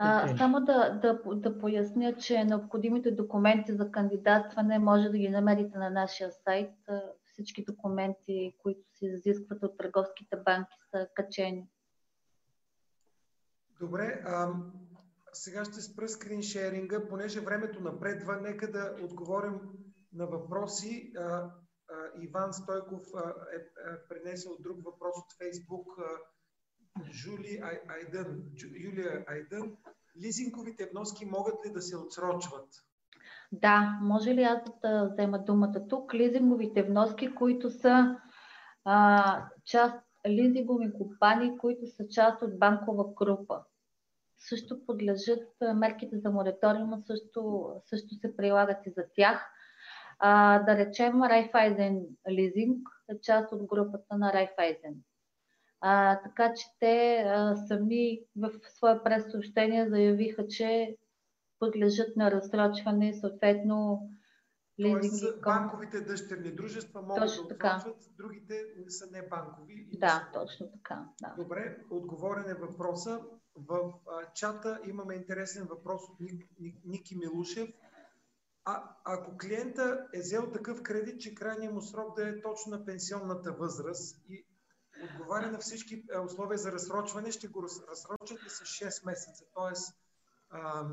[0.03, 5.79] А, само да, да, да поясня, че необходимите документи за кандидатстване може да ги намерите
[5.79, 6.75] на нашия сайт.
[7.33, 11.69] Всички документи, които се изискват от търговските банки, са качени.
[13.81, 14.53] Добре, а,
[15.33, 18.37] сега ще спра скриншеринга, понеже времето напредва.
[18.37, 19.61] Нека да отговорим
[20.13, 21.13] на въпроси.
[22.21, 23.03] Иван Стойков
[23.55, 25.87] е, е пренесъл друг въпрос от Фейсбук.
[27.13, 28.43] Жули Айдън,
[28.85, 29.77] Юлия Айдън.
[30.23, 32.69] Лизинговите вноски могат ли да се отсрочват?
[33.53, 36.15] Да, може ли аз да взема думата тук?
[36.15, 38.17] Лизинговите вноски, които са
[38.85, 39.97] а, част
[40.29, 43.65] лизингови компании, които са част от банкова група.
[44.39, 49.51] Също подлежат мерките за мораториума, също, също се прилагат и за тях.
[50.19, 54.95] А, да речем, Райфайзен лизинг е част от групата на Райфайзен.
[55.81, 60.97] А, така че те а, сами в свое пресъобщение заявиха, че
[61.59, 64.09] подлежат на разсрочване и съответно
[64.81, 65.21] лизинги.
[65.21, 68.55] Тоест, банковите дъщерни дружества могат точно да отсрочват, другите
[68.89, 69.89] са не банкови.
[69.93, 70.41] да, са...
[70.41, 71.09] точно така.
[71.23, 71.35] Да.
[71.43, 73.21] Добре, отговорен е въпроса.
[73.57, 77.69] В а, чата имаме интересен въпрос от Ник, Ник, Ники Милушев.
[78.65, 82.85] А, ако клиента е взел такъв кредит, че крайният му срок да е точно на
[82.85, 84.47] пенсионната възраст и
[85.05, 89.45] отговаря на всички условия за разсрочване, ще го разсрочат ли с 6 месеца.
[89.55, 89.99] Тоест,
[90.51, 90.89] а,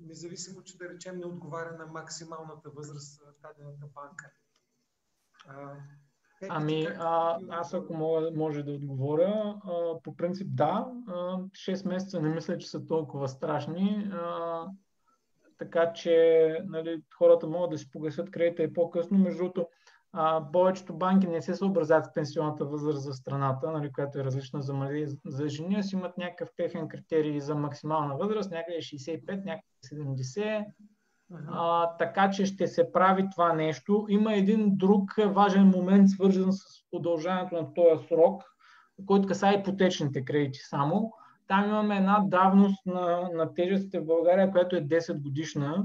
[0.00, 4.30] независимо, че да речем не отговаря на максималната възраст в дадената банка.
[5.46, 5.76] А,
[6.48, 12.20] Ами, а, аз ако мога, може да отговоря, а, по принцип да, а, 6 месеца
[12.20, 14.10] не мисля, че са толкова страшни.
[14.12, 14.66] А,
[15.58, 19.18] така че нали, хората могат да си погасят кредита и по-късно.
[19.18, 19.68] Между другото,
[20.52, 24.74] повечето банки не се съобразят с пенсионната възраст за страната, нали, която е различна за
[24.74, 29.44] мъже и за жени, а си имат някакъв техен критерий за максимална възраст, някъде 65,
[29.44, 30.64] някъде 70.
[31.48, 34.06] А, така че ще се прави това нещо.
[34.08, 38.42] Има един друг важен момент, свързан с удължаването на този срок,
[39.06, 41.12] който касае ипотечните кредити само.
[41.48, 45.84] Там имаме една давност на, на тежестите в България, която е 10 годишна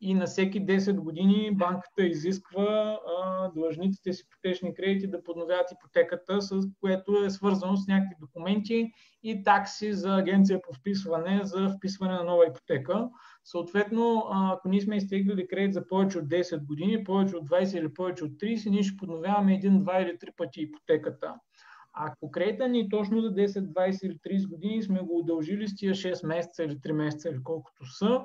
[0.00, 6.42] и на всеки 10 години банката изисква а, длъжниците с ипотечни кредити да подновяват ипотеката,
[6.42, 8.90] с което е свързано с някакви документи
[9.22, 13.08] и такси за агенция по вписване за вписване на нова ипотека.
[13.44, 17.94] Съответно, ако ние сме изтеглили кредит за повече от 10 години, повече от 20 или
[17.94, 21.34] повече от 30, ние ще подновяваме един, два или три пъти ипотеката.
[21.92, 25.94] Ако кредита ни точно за 10, 20 или 30 години сме го удължили с тия
[25.94, 28.20] 6 месеца или 3 месеца или колкото са,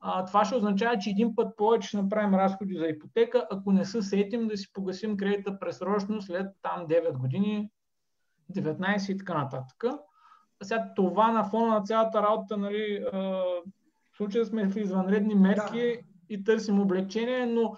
[0.00, 3.84] а, това ще означава, че един път повече ще направим разходи за ипотека, ако не
[3.84, 7.70] се сетим да си погасим кредита пресрочно след там 9 години,
[8.52, 9.84] 19 и така нататък.
[10.62, 16.34] Сега това на фона на цялата работа, нали, в случая сме в извънредни мерки да.
[16.34, 17.74] и търсим облегчение, но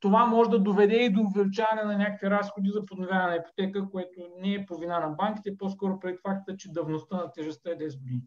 [0.00, 4.20] това може да доведе и до увеличаване на някакви разходи за подновяване на ипотека, което
[4.40, 7.98] не е по вина на банките, по-скоро пред факта, че давността на тежестта е 10
[8.00, 8.22] години.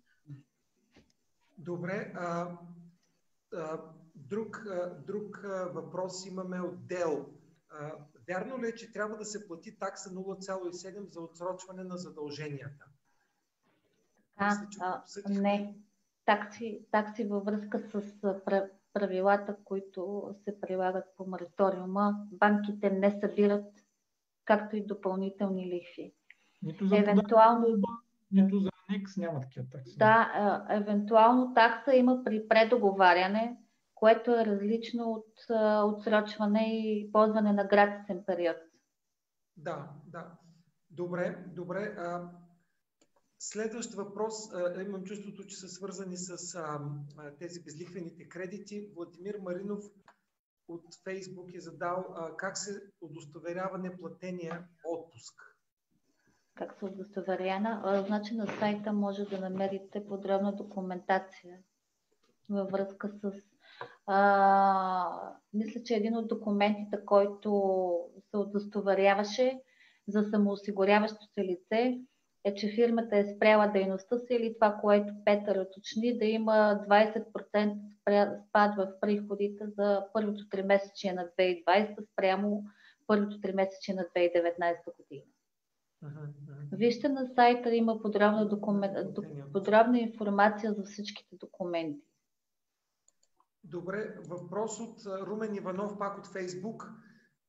[1.58, 2.14] Добре.
[2.16, 2.48] А,
[4.16, 4.66] Друг,
[5.08, 5.38] друг
[5.74, 7.26] въпрос имаме от Дел.
[8.28, 12.86] Вярно ли е, че трябва да се плати такса 0,7 за отсрочване на задълженията?
[14.36, 15.76] А, а, не.
[16.26, 18.02] Такси, такси във връзка с
[18.94, 23.66] правилата, които се прилагат по мораториума, банките не събират
[24.46, 26.14] както и допълнителни лихви.
[26.64, 27.68] Нито за Евентуално...
[28.32, 29.98] нито за Никс няма такива такси.
[29.98, 33.58] Да, евентуално такса има при предоговаряне,
[33.96, 35.28] което е различно от
[35.94, 38.58] отсрочване и ползване на гратисен период.
[39.58, 40.32] Да, да.
[40.90, 41.96] Добре, добре.
[41.98, 42.30] А,
[43.40, 44.54] следващ въпрос.
[44.54, 46.80] А, имам чувството, че са свързани с а,
[47.40, 48.92] тези безлихвените кредити.
[48.96, 49.84] Владимир Маринов
[50.68, 55.51] от Фейсбук е задал а, как се удостоверява неплатения отпуск
[56.62, 58.04] как се удостоверяна.
[58.08, 61.58] Значи на сайта може да намерите подробна документация
[62.50, 63.32] във връзка с...
[64.06, 67.92] А, мисля, че един от документите, който
[68.30, 69.60] се удостоверяваше
[70.08, 72.00] за самоосигуряващо се лице,
[72.44, 77.78] е, че фирмата е спряла дейността си или това, което Петър уточни, да има 20%
[78.50, 82.64] спад в приходите за първото три месече на 2020 спрямо
[83.08, 85.26] първото три месече на 2019 година.
[86.72, 89.16] Вижте на сайта, има подробна, документ,
[89.54, 92.08] подробна информация за всичките документи.
[93.64, 96.92] Добре, въпрос от Румен Иванов, пак от Фейсбук.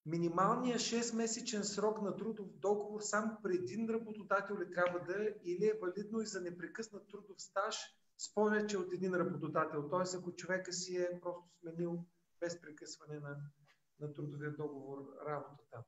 [0.07, 5.65] Минималният 6-месечен срок на трудов договор само при един работодател ли трябва да е или
[5.65, 7.77] е валидно и за непрекъснат трудов стаж
[8.19, 9.89] с повече от един работодател?
[9.89, 10.19] Т.е.
[10.19, 12.05] ако човека си е просто сменил
[12.41, 13.37] без прекъсване на,
[14.01, 15.85] на трудовия договор работата.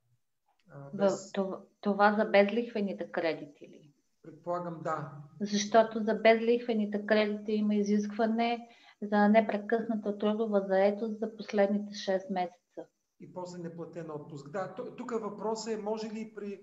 [0.95, 1.33] Без...
[1.33, 3.93] Това, това за безлихвените кредити ли?
[4.23, 5.13] Предполагам, да.
[5.41, 8.69] Защото за безлихвените кредити има изискване
[9.03, 12.87] за непрекъсната трудова заетост за последните 6 месеца.
[13.21, 14.51] И после неплатен отпуск.
[14.51, 16.61] Да, тук въпросът е, може ли при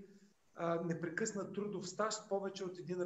[0.56, 3.02] а, непрекъснат трудов стаж повече от един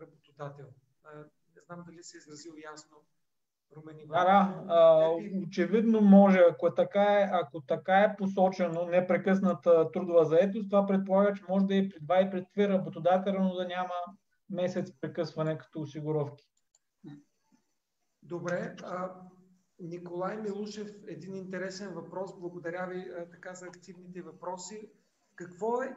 [0.00, 0.66] работодател?
[1.04, 1.18] А,
[1.54, 2.96] не знам дали се изразил ясно.
[4.06, 4.64] Да, да.
[4.68, 5.08] А,
[5.46, 11.44] очевидно може, ако така, е, ако така е посочено непрекъсната трудова заетост, това предполага, че
[11.48, 13.94] може да е при два и при три работодателя, но да няма
[14.50, 16.44] месец прекъсване като осигуровки.
[18.22, 18.76] Добре.
[18.82, 19.14] А,
[19.78, 22.40] Николай Милушев, един интересен въпрос.
[22.40, 24.90] Благодаря ви а, така за активните въпроси.
[25.34, 25.96] Какво е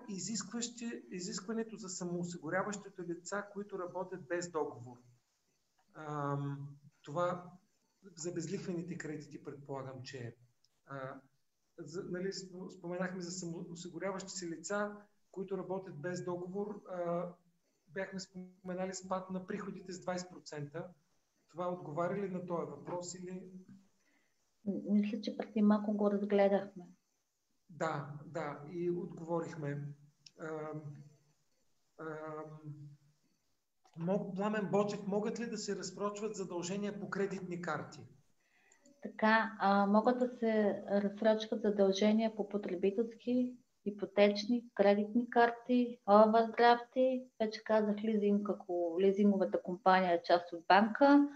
[1.11, 4.97] изискването за самоосигуряващите лица, които работят без договор?
[5.93, 6.37] А,
[7.01, 7.51] това
[8.15, 10.33] за безлихвените кредити предполагам, че е.
[11.77, 12.33] за, нали,
[12.77, 14.97] споменахме за самоосигуряващи се лица,
[15.31, 16.83] които работят без договор.
[16.89, 17.29] А,
[17.87, 20.87] бяхме споменали спад на приходите с 20%.
[21.49, 23.51] Това отговаря ли на този въпрос или...
[24.65, 26.83] Мисля, че преди малко го разгледахме.
[27.69, 29.87] Да, да, и отговорихме.
[30.39, 30.71] А,
[31.97, 32.05] а,
[34.35, 37.99] Пламен Бочев, могат ли да се разсрочват задължения по кредитни карти?
[39.03, 47.95] Така, а, могат да се разсрочват задължения по потребителски, ипотечни, кредитни карти, овърдрафти, вече казах
[48.03, 51.27] лизинг, ако лизинговата компания е част от банка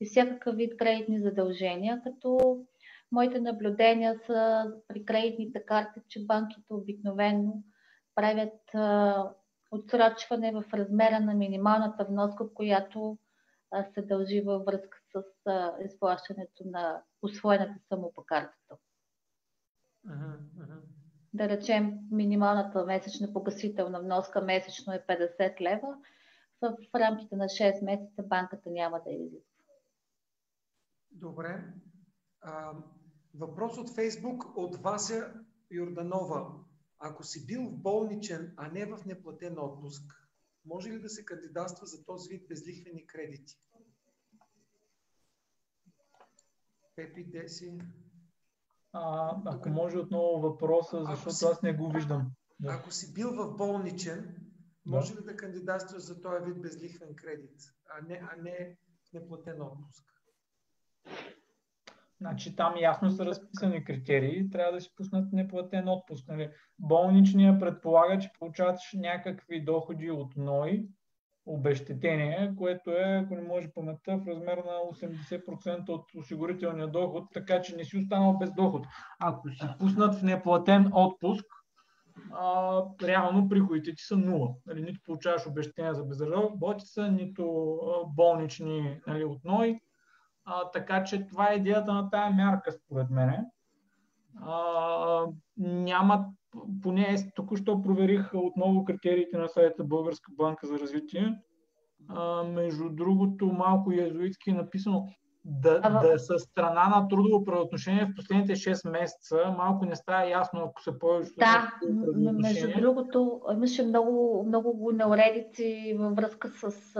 [0.00, 2.58] и всякакъв вид кредитни задължения, като
[3.12, 7.62] моите наблюдения са при кредитните карти, че банките обикновено
[8.14, 9.30] правят а,
[9.76, 13.18] отсрочване в размера на минималната вноска, която
[13.94, 15.22] се дължи във връзка с
[15.84, 18.76] изплащането на освоената сума по картата.
[20.06, 20.80] Uh-huh, uh-huh.
[21.34, 25.96] Да речем, минималната месечна погасителна вноска месечно е 50 лева.
[26.60, 29.64] В, рамките на 6 месеца банката няма да изисква.
[31.10, 31.64] Добре.
[32.40, 32.72] А,
[33.34, 35.32] въпрос от Фейсбук от Вася
[35.70, 36.46] Йорданова.
[36.98, 40.02] Ако си бил в болничен, а не в неплатен отпуск,
[40.64, 43.60] може ли да се кандидатства за този вид безлихвени кредити?
[46.96, 47.78] Пепи, Деси.
[48.92, 52.30] А, ако може отново въпроса, защото си, аз не го виждам.
[52.60, 52.72] Да.
[52.72, 54.36] Ако си бил в болничен,
[54.86, 55.20] може да.
[55.20, 58.76] ли да кандидатстваш за този вид безлихвен кредит, а не, а не
[59.12, 60.04] неплатен отпуск?
[62.20, 66.28] Значи там ясно са разписани критерии, трябва да си пуснат неплатен отпуск.
[66.28, 66.50] Нали?
[66.78, 70.88] Болничния предполага, че получаваш някакви доходи от НОИ,
[71.46, 77.62] обещетение, което е, ако не може паметта, в размер на 80% от осигурителния доход, така
[77.62, 78.86] че не си останал без доход.
[79.18, 81.44] Ако си пуснат в неплатен отпуск,
[82.32, 84.54] а, реално приходите ти са нула.
[84.66, 87.78] Нали, нито получаваш обещетения за безработица, нито
[88.16, 89.80] болнични нали, от НОИ.
[90.46, 93.46] А, така че това е идеята на тая мярка, според мен.
[94.42, 95.26] А,
[95.56, 96.26] няма,
[96.82, 101.38] поне току-що проверих отново критериите на сайта Българска банка за развитие.
[102.08, 105.06] А, между другото, малко езуитски е написано
[105.44, 109.54] да, а, да са страна на трудово правоотношение в последните 6 месеца.
[109.58, 111.32] Малко не става ясно, ако се повече.
[111.38, 111.72] Да,
[112.32, 116.94] между другото, имаше много, много неуредици във връзка с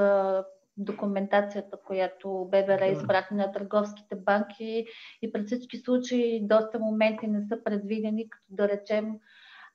[0.77, 4.87] документацията, която ББР изпрати на търговските банки
[5.22, 9.18] и при всички случаи доста моменти не са предвидени, като да речем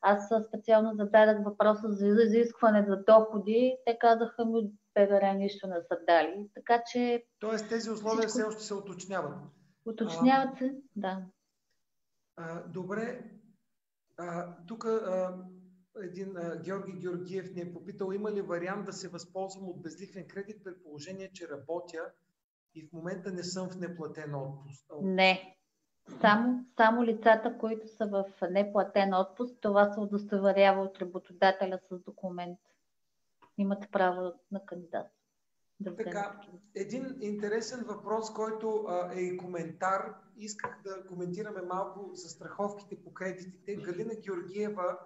[0.02, 3.78] аз специално зададах въпроса за изискване за доходи.
[3.86, 6.50] Те казаха ми, ББР нищо не са дали.
[6.56, 7.24] Така че...
[7.40, 9.34] Тоест тези условия все още се уточняват.
[9.86, 11.22] Уточняват се, да.
[12.38, 13.22] А, добре.
[14.68, 14.86] Тук
[16.04, 20.28] един а, Георги Георгиев ни е попитал, има ли вариант да се възползвам от безлихвен
[20.28, 22.12] кредит при положение, че работя
[22.76, 24.86] и в момента не съм в неплатен отпуск?
[25.02, 25.58] Не.
[26.22, 32.60] Само, само лицата, които са в неплатен отпуск, това се удостоверява от работодателя с документ.
[33.58, 35.08] Имат право на кандидат.
[35.80, 36.42] Да така,
[36.76, 40.16] един интересен въпрос, който а, е и коментар.
[40.38, 43.76] Исках да коментираме малко за страховките по кредитите.
[43.76, 44.98] Галина Георгиева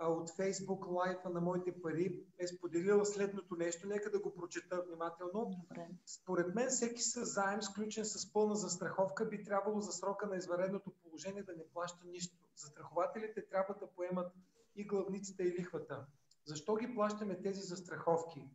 [0.00, 3.86] от Facebook Live на моите пари е споделила следното нещо.
[3.86, 5.50] Нека да го прочета внимателно.
[5.62, 5.88] Добре.
[6.06, 10.92] Според мен всеки с заем, сключен с пълна застраховка, би трябвало за срока на извареното
[11.02, 12.36] положение да не плаща нищо.
[12.56, 14.32] Застрахователите трябва да поемат
[14.76, 16.06] и главницата и лихвата.
[16.44, 18.50] Защо ги плащаме тези застраховки?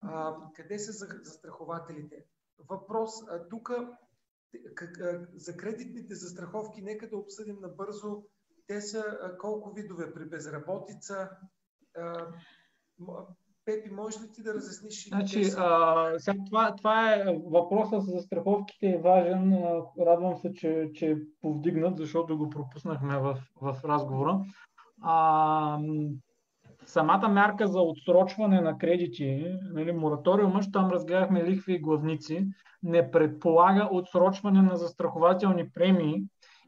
[0.00, 2.24] А, къде са застрахователите?
[2.68, 3.10] Въпрос.
[3.50, 3.70] Тук
[5.34, 8.24] за кредитните застраховки нека да обсъдим набързо
[8.66, 9.04] те са
[9.40, 11.30] колко видове при безработица.
[13.64, 15.08] Пепи, можеш ли ти да разясниш?
[15.08, 19.62] Значи, а, сега, това, това е въпросът за страховките е важен.
[20.00, 24.40] Радвам се, че, че е повдигнат, защото го пропуснахме в, в разговора.
[25.02, 25.78] А,
[26.86, 32.46] самата мярка за отсрочване на кредити, нали, мораториума, там разгледахме лихви и главници,
[32.82, 36.24] не предполага отсрочване на застрахователни премии,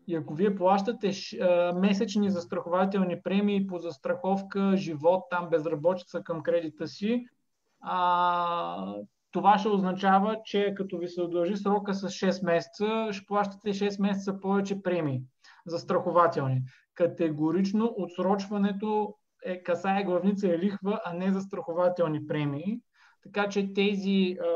[0.06, 1.10] и ако вие плащате
[1.74, 7.26] месечни застрахователни премии по застраховка, живот, там безработица към кредита си,
[7.80, 8.94] а,
[9.30, 14.00] това ще означава, че като ви се удължи срока с 6 месеца, ще плащате 6
[14.02, 15.22] месеца повече премии
[15.66, 16.62] застрахователни.
[16.94, 22.80] Категорично отсрочването е, касае главница и лихва, а не застрахователни премии.
[23.22, 24.46] Така че тези а,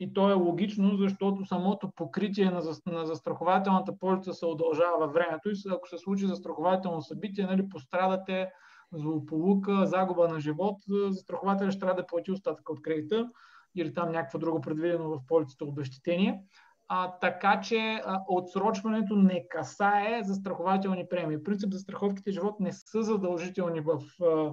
[0.00, 5.50] и то е логично, защото самото покритие на, на застрахователната полица се удължава във времето
[5.50, 8.50] и ако се случи застрахователно събитие, нали, пострадате
[8.92, 13.30] злополука, загуба на живот, застрахователят ще трябва да плати остатъка от кредита
[13.74, 16.42] или там някакво друго предвидено в полицата обещетение.
[16.88, 21.42] А, така че а, отсрочването не касае застрахователни премии.
[21.42, 24.52] Принцип за страховките живот не са задължителни в а,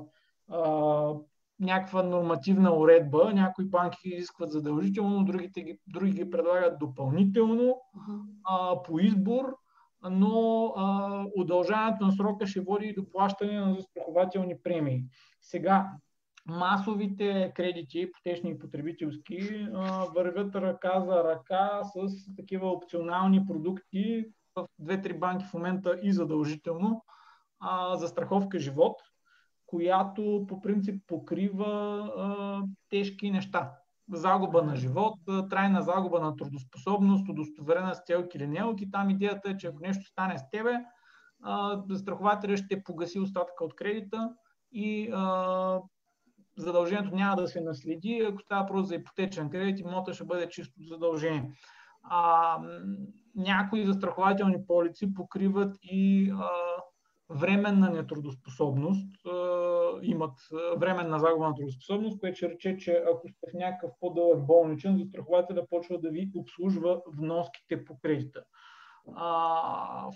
[0.56, 1.14] а,
[1.60, 3.32] някаква нормативна уредба.
[3.34, 7.82] Някои банки изискват задължително, другите ги, други ги предлагат допълнително
[8.44, 9.56] а, по избор,
[10.10, 15.04] но а, удължаването на срока ще води и до плащане на застрахователни премии.
[15.42, 15.90] Сега,
[16.46, 24.68] масовите кредити, ипотечни и потребителски, а, вървят ръка за ръка с такива опционални продукти в
[24.80, 27.06] две-три банки в момента и задължително
[27.60, 29.02] а, за страховка живот,
[29.68, 31.66] която по принцип покрива
[32.18, 33.72] а, тежки неща.
[34.14, 38.92] загуба на живот, трайна загуба на трудоспособност, удостоверена с телки или неелки.
[38.92, 40.72] Там идеята е, че ако нещо стане с тебе,
[41.90, 44.30] застрахователя ще погаси остатъка от кредита
[44.72, 45.80] и а,
[46.58, 48.28] задължението няма да се наследи.
[48.30, 51.52] Ако става просто за ипотечен кредит, имота ще бъде чисто задължение.
[52.04, 52.58] А,
[53.36, 56.50] някои застрахователни полици покриват и а,
[57.30, 59.12] временна нетрудоспособност,
[60.02, 60.40] имат
[60.78, 65.66] временна загуба на трудоспособност, което ще рече, че ако сте в някакъв по-дълъг болничен, застрахователя
[65.70, 68.44] почва да ви обслужва вноските по кредита.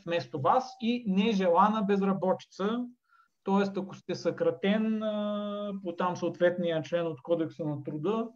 [0.05, 2.79] Вместо вас и нежелана безработица,
[3.43, 3.79] т.е.
[3.79, 4.99] ако сте съкратен
[5.83, 8.27] по там съответния член от Кодекса на труда,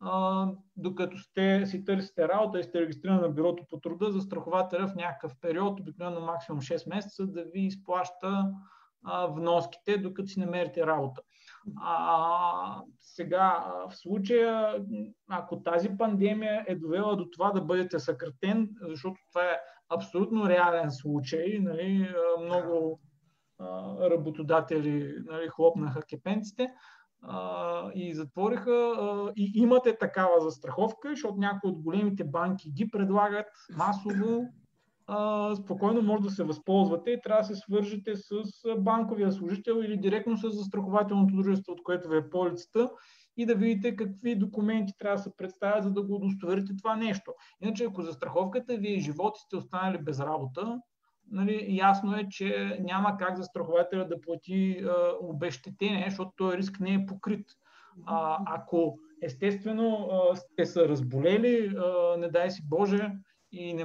[0.00, 0.46] а,
[0.76, 5.32] докато сте, си търсите работа и сте регистрирани на бюрото по труда, застрахователя в някакъв
[5.40, 8.50] период, обикновено максимум 6 месеца, да ви изплаща
[9.04, 11.22] а, вноските, докато си намерите работа.
[11.82, 14.84] А, сега, в случая,
[15.28, 20.90] ако тази пандемия е довела до това да бъдете съкратен, защото това е абсолютно реален
[20.90, 23.00] случай, нали, много
[24.10, 26.72] работодатели нали, хлопнаха кепенците,
[27.94, 28.94] и затвориха.
[28.98, 33.46] А, и имате такава застраховка, защото някои от големите банки ги предлагат
[33.76, 34.44] масово.
[35.06, 38.42] А, спокойно може да се възползвате и трябва да се свържете с
[38.78, 42.90] банковия служител или директно с застрахователното дружество, от което ви е полицата
[43.36, 47.34] и да видите какви документи трябва да се представят, за да го удостоверите това нещо.
[47.60, 50.80] Иначе, ако застраховката ви е живот и сте останали без работа,
[51.30, 56.94] нали, ясно е, че няма как застрахователя да плати а, обещетение, защото този риск не
[56.94, 57.46] е покрит.
[58.06, 63.12] А, ако естествено а, сте се разболели, а, не дай си Боже,
[63.52, 63.84] и не,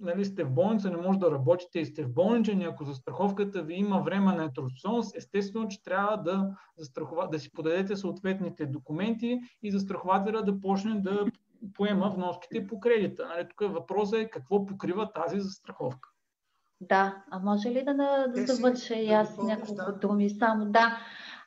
[0.00, 3.74] нали, сте в болница, не може да работите и сте в болничен, ако застраховката ви
[3.74, 9.70] има време на етросонс, естествено, че трябва да, застрахова, да си подадете съответните документи и
[9.70, 11.26] застрахователя да почне да
[11.74, 13.28] поема вноските по кредита.
[13.28, 16.08] Нали, тук въпросът е какво покрива тази застраховка.
[16.80, 19.92] Да, а може ли да, да, да завърша и аз няколко да.
[19.92, 20.30] думи?
[20.30, 20.98] Само да.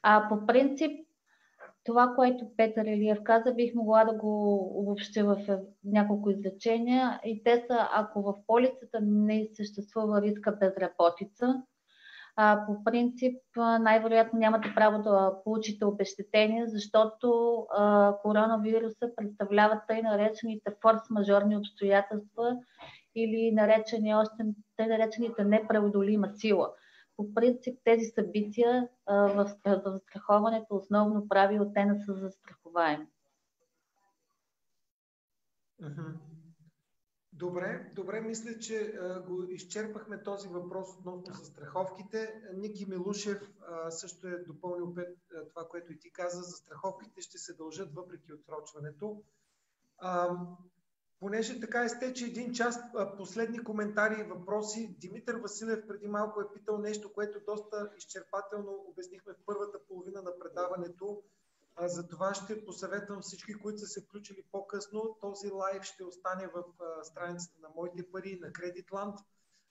[0.03, 0.91] А, по принцип,
[1.83, 7.19] това, което Петър Илиев каза, бих могла да го обобщя в няколко изречения.
[7.25, 11.63] И те са, ако в полицата не съществува риска безработица,
[12.35, 13.41] а, по принцип
[13.79, 22.57] най-вероятно нямате право да получите обещетение, защото а, коронавируса представлява тъй наречените форс-мажорни обстоятелства
[23.15, 24.43] или наречени още,
[24.75, 26.73] те наречените непреодолима сила.
[27.17, 33.07] По принцип тези събития а, в, в застраховането основно прави те не са застраховаеми.
[37.39, 42.41] Добре, добре, мисля, че а, го изчерпахме този въпрос относно застраховките.
[42.53, 46.41] Ники Милушев а, също е допълнил пет, а, това, което и ти каза.
[46.41, 49.23] Застраховките ще се дължат въпреки отсрочването.
[49.97, 50.37] А,
[51.19, 52.79] понеже така изтече един час
[53.17, 54.95] последни коментари и въпроси.
[54.99, 60.39] Димитър Василев преди малко е питал нещо, което доста изчерпателно обяснихме в първата половина на
[60.39, 61.23] предаването.
[61.81, 65.17] За това ще посъветвам всички, които са се включили по-късно.
[65.21, 66.63] Този лайв ще остане в
[67.03, 69.19] страницата на Моите пари на Кредитланд.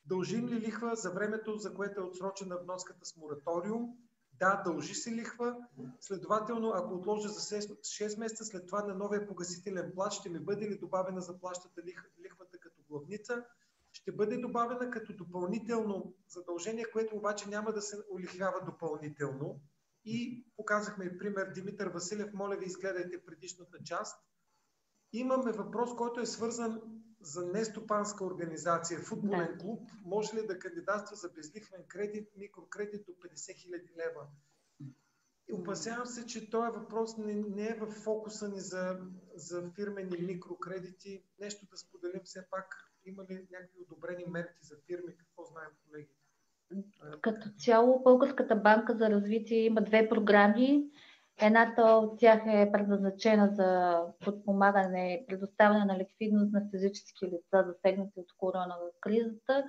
[0.04, 3.98] Дължим ли лихва за времето, за което е отсрочена вноската с мораториум?
[4.38, 5.56] Да, дължи се лихва.
[6.00, 10.68] Следователно, ако отложа за 6 месеца, след това на новия погасителен плат ще ми бъде
[10.70, 11.82] ли добавена заплащата
[12.24, 13.44] лихвата като главница?
[13.92, 19.60] Ще бъде добавена като допълнително задължение, което обаче няма да се улихвява допълнително.
[20.04, 22.32] И показахме пример Димитър Василев.
[22.32, 24.24] Моля ви, изгледайте предишната част.
[25.12, 29.58] Имаме въпрос, който е свързан за нестопанска организация, футболен да.
[29.58, 34.26] клуб, може ли да кандидатства за безлихвен кредит, микрокредит до 50 000 лева?
[35.48, 39.00] И опасявам се, че този въпрос не, не е в фокуса ни за,
[39.34, 41.22] за фирмени микрокредити.
[41.40, 42.92] Нещо да споделим все пак.
[43.04, 45.16] Има ли някакви одобрени мерки за фирми?
[45.16, 46.08] Какво знаем, колеги?
[47.20, 50.90] Като цяло Българската банка за развитие има две програми.
[51.40, 58.20] Едната от тях е предназначена за подпомагане и предоставяне на ликвидност на физически лица, засегнати
[58.20, 59.64] от корона кризата.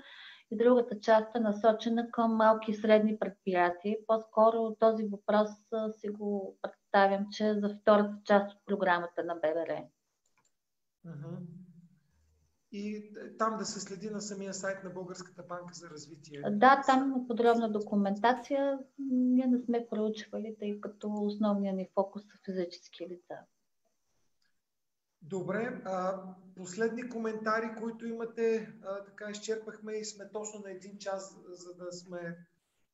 [0.51, 3.97] И другата част е насочена към малки и средни предприятия.
[4.07, 5.49] По-скоро този въпрос
[5.91, 9.83] си го представям, че е за втората част от програмата на ББР
[12.71, 16.41] и там да се следи на самия сайт на Българската банка за развитие.
[16.51, 18.79] Да, там има подробна документация.
[19.09, 23.35] Ние не сме проучвали, тъй като основният ни фокус са физически лица.
[25.21, 26.23] Добре, а,
[26.55, 31.91] последни коментари, които имате, а, така изчерпахме и сме точно на един час, за да
[31.91, 32.37] сме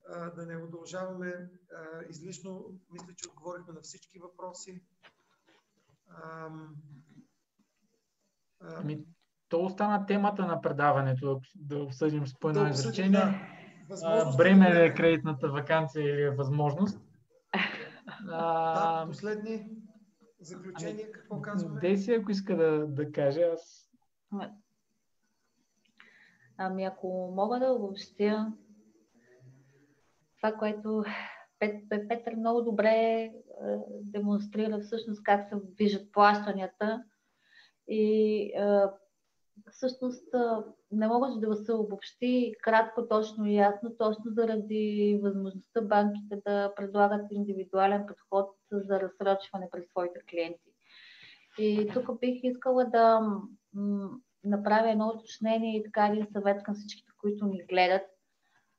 [0.08, 2.66] а, да не удължаваме а, излишно.
[2.92, 4.82] Мисля, че отговорихме на всички въпроси.
[6.24, 6.76] Ам,
[8.60, 9.06] Ами,
[9.56, 13.20] то остана темата на предаването, да обсъдим с по едно Да изречение.
[13.90, 14.36] да.
[14.38, 17.02] Бреме ли е кредитната вакансия или е възможност?
[18.26, 19.68] Да, последни
[20.40, 21.80] заключения, какво казваме?
[21.80, 23.92] Деси, ако иска да, да каже, аз
[26.58, 28.54] Ами ако мога да обобщя
[30.38, 31.04] това, което
[31.60, 33.32] Пет, Пет- Петър много добре е,
[34.02, 37.04] демонстрира всъщност как се движат плащанията
[37.88, 38.62] и е,
[39.76, 40.28] всъщност
[40.92, 47.32] не може да се обобщи кратко, точно и ясно, точно заради възможността банките да предлагат
[47.32, 50.72] индивидуален подход за разсрочване през своите клиенти.
[51.58, 53.22] И тук бих искала да
[54.44, 58.02] направя едно уточнение и така един съвет към всичките, които ни гледат.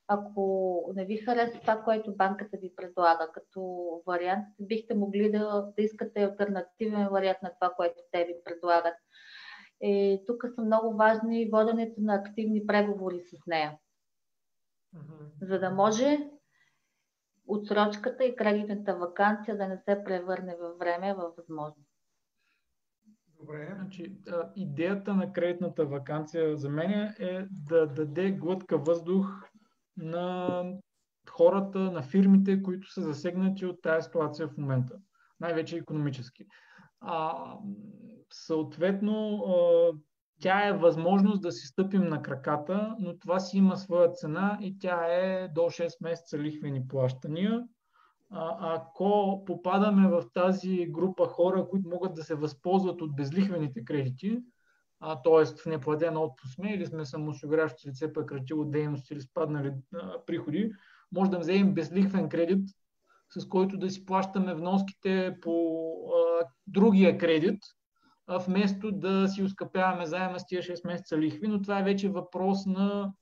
[0.08, 3.62] Ако не ви харесва това, което банката ви предлага като
[4.06, 8.94] вариант, бихте могли да, да искате альтернативен вариант на това, което те ви предлагат.
[9.80, 13.78] И тук са много важни воденето на активни преговори с нея,
[15.42, 16.30] за да може
[17.46, 21.90] отсрочката и кредитната вакансия да не се превърне във време във възможност.
[23.40, 23.72] Добре.
[23.74, 29.26] Значи, а, идеята на кредитната вакансия за мен е да даде глътка въздух
[29.96, 30.62] на
[31.30, 34.98] хората, на фирмите, които са засегнати от тази ситуация в момента.
[35.40, 36.46] Най-вече економически.
[37.00, 37.52] А,
[38.32, 39.44] съответно,
[40.40, 44.78] тя е възможност да си стъпим на краката, но това си има своя цена и
[44.78, 47.64] тя е до 6 месеца лихвени плащания.
[48.30, 54.38] А, ако попадаме в тази група хора, които могат да се възползват от безлихвените кредити,
[55.00, 55.44] а, т.е.
[55.44, 60.72] в неплатен отпуск сме или сме самоосигуряващи лице, прекратило дейност или спаднали а, приходи,
[61.12, 62.68] може да вземем безлихвен кредит,
[63.38, 67.58] с който да си плащаме вноските по а, другия кредит,
[68.28, 72.66] вместо да си ускъпяваме заема с тия 6 месеца лихви, но това е вече въпрос
[72.66, 73.12] на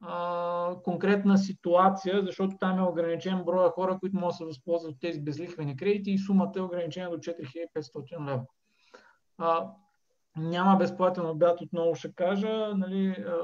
[0.00, 5.00] а, конкретна ситуация, защото там е ограничен броя хора, които могат да се възползват от
[5.00, 8.44] тези безлихвени кредити и сумата е ограничена до 4500 лева.
[9.38, 9.70] А,
[10.36, 12.74] няма безплатен обяд, отново ще кажа.
[12.76, 13.34] Нали, а,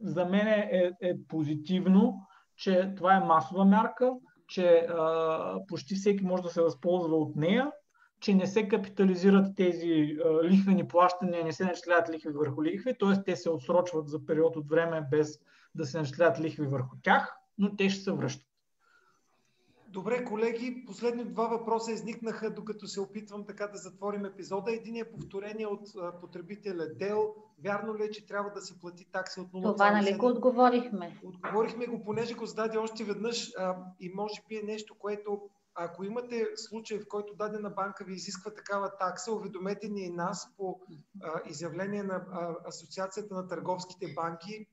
[0.00, 2.26] за мен е, е позитивно,
[2.56, 4.12] че това е масова мярка,
[4.48, 7.72] че а, почти всеки може да се възползва от нея,
[8.24, 13.22] че не се капитализират тези а, лихвени плащания, не се начисляват лихви върху лихви, т.е.
[13.24, 15.40] те се отсрочват за период от време без
[15.74, 18.46] да се начисляват лихви върху тях, но те ще се връщат.
[19.88, 24.72] Добре, колеги, последни два въпроса изникнаха, докато се опитвам така да затворим епизода.
[24.72, 25.80] Един е повторение от
[26.20, 27.34] потребителя Дел.
[27.64, 29.72] Вярно ли е, че трябва да се плати такса от 0,7?
[29.72, 31.20] Това нали го отговорихме?
[31.24, 35.40] Отговорихме го, понеже го зададе още веднъж а, и може би е нещо, което
[35.74, 40.56] ако имате случай, в който дадена банка ви изисква такава такса, уведомете ни и нас
[40.56, 40.80] по
[41.22, 44.66] а, изявление на а, Асоциацията на търговските банки.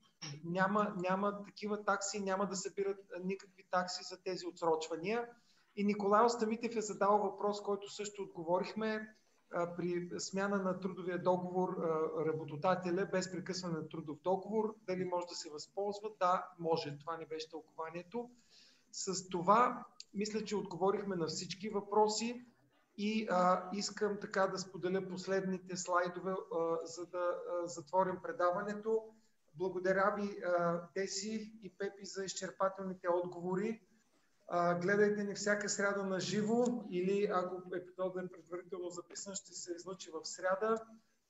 [0.44, 5.28] Няма, няма такива такси, няма да събират никакви такси за тези отсрочвания.
[5.76, 9.16] И Николай Остамитев е задал въпрос, който също отговорихме
[9.54, 14.74] а, при смяна на трудовия договор а, работодателя без прекъсване на трудов договор.
[14.86, 16.10] Дали може да се възползва?
[16.18, 16.98] Да, може.
[16.98, 18.30] Това не беше тълкованието.
[18.92, 22.46] С това мисля, че отговорихме на всички въпроси
[22.96, 29.04] и а, искам така да споделя последните слайдове, а, за да а, затворим предаването.
[29.54, 33.80] Благодаря ви, а, Деси и Пепи, за изчерпателните отговори.
[34.48, 39.72] А, гледайте ни всяка сряда на живо или ако епизодът е предварително записан, ще се
[39.72, 40.86] излъчи в сряда.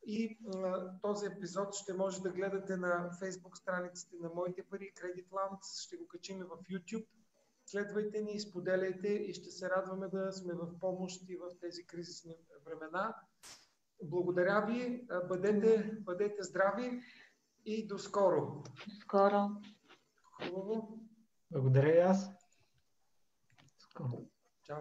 [0.06, 5.82] И а, този епизод ще може да гледате на Facebook страниците на Моите пари, Creditland.
[5.84, 7.06] Ще го качим в YouTube.
[7.72, 12.36] Следвайте ни, споделяйте и ще се радваме да сме в помощ и в тези кризисни
[12.64, 13.16] времена.
[14.02, 17.00] Благодаря ви, бъдете, бъдете здрави
[17.64, 18.62] и до скоро.
[19.00, 19.48] Скоро.
[20.24, 20.98] Хубаво.
[21.50, 22.30] Благодаря и аз.
[23.78, 24.28] Скоро.
[24.62, 24.80] Чао.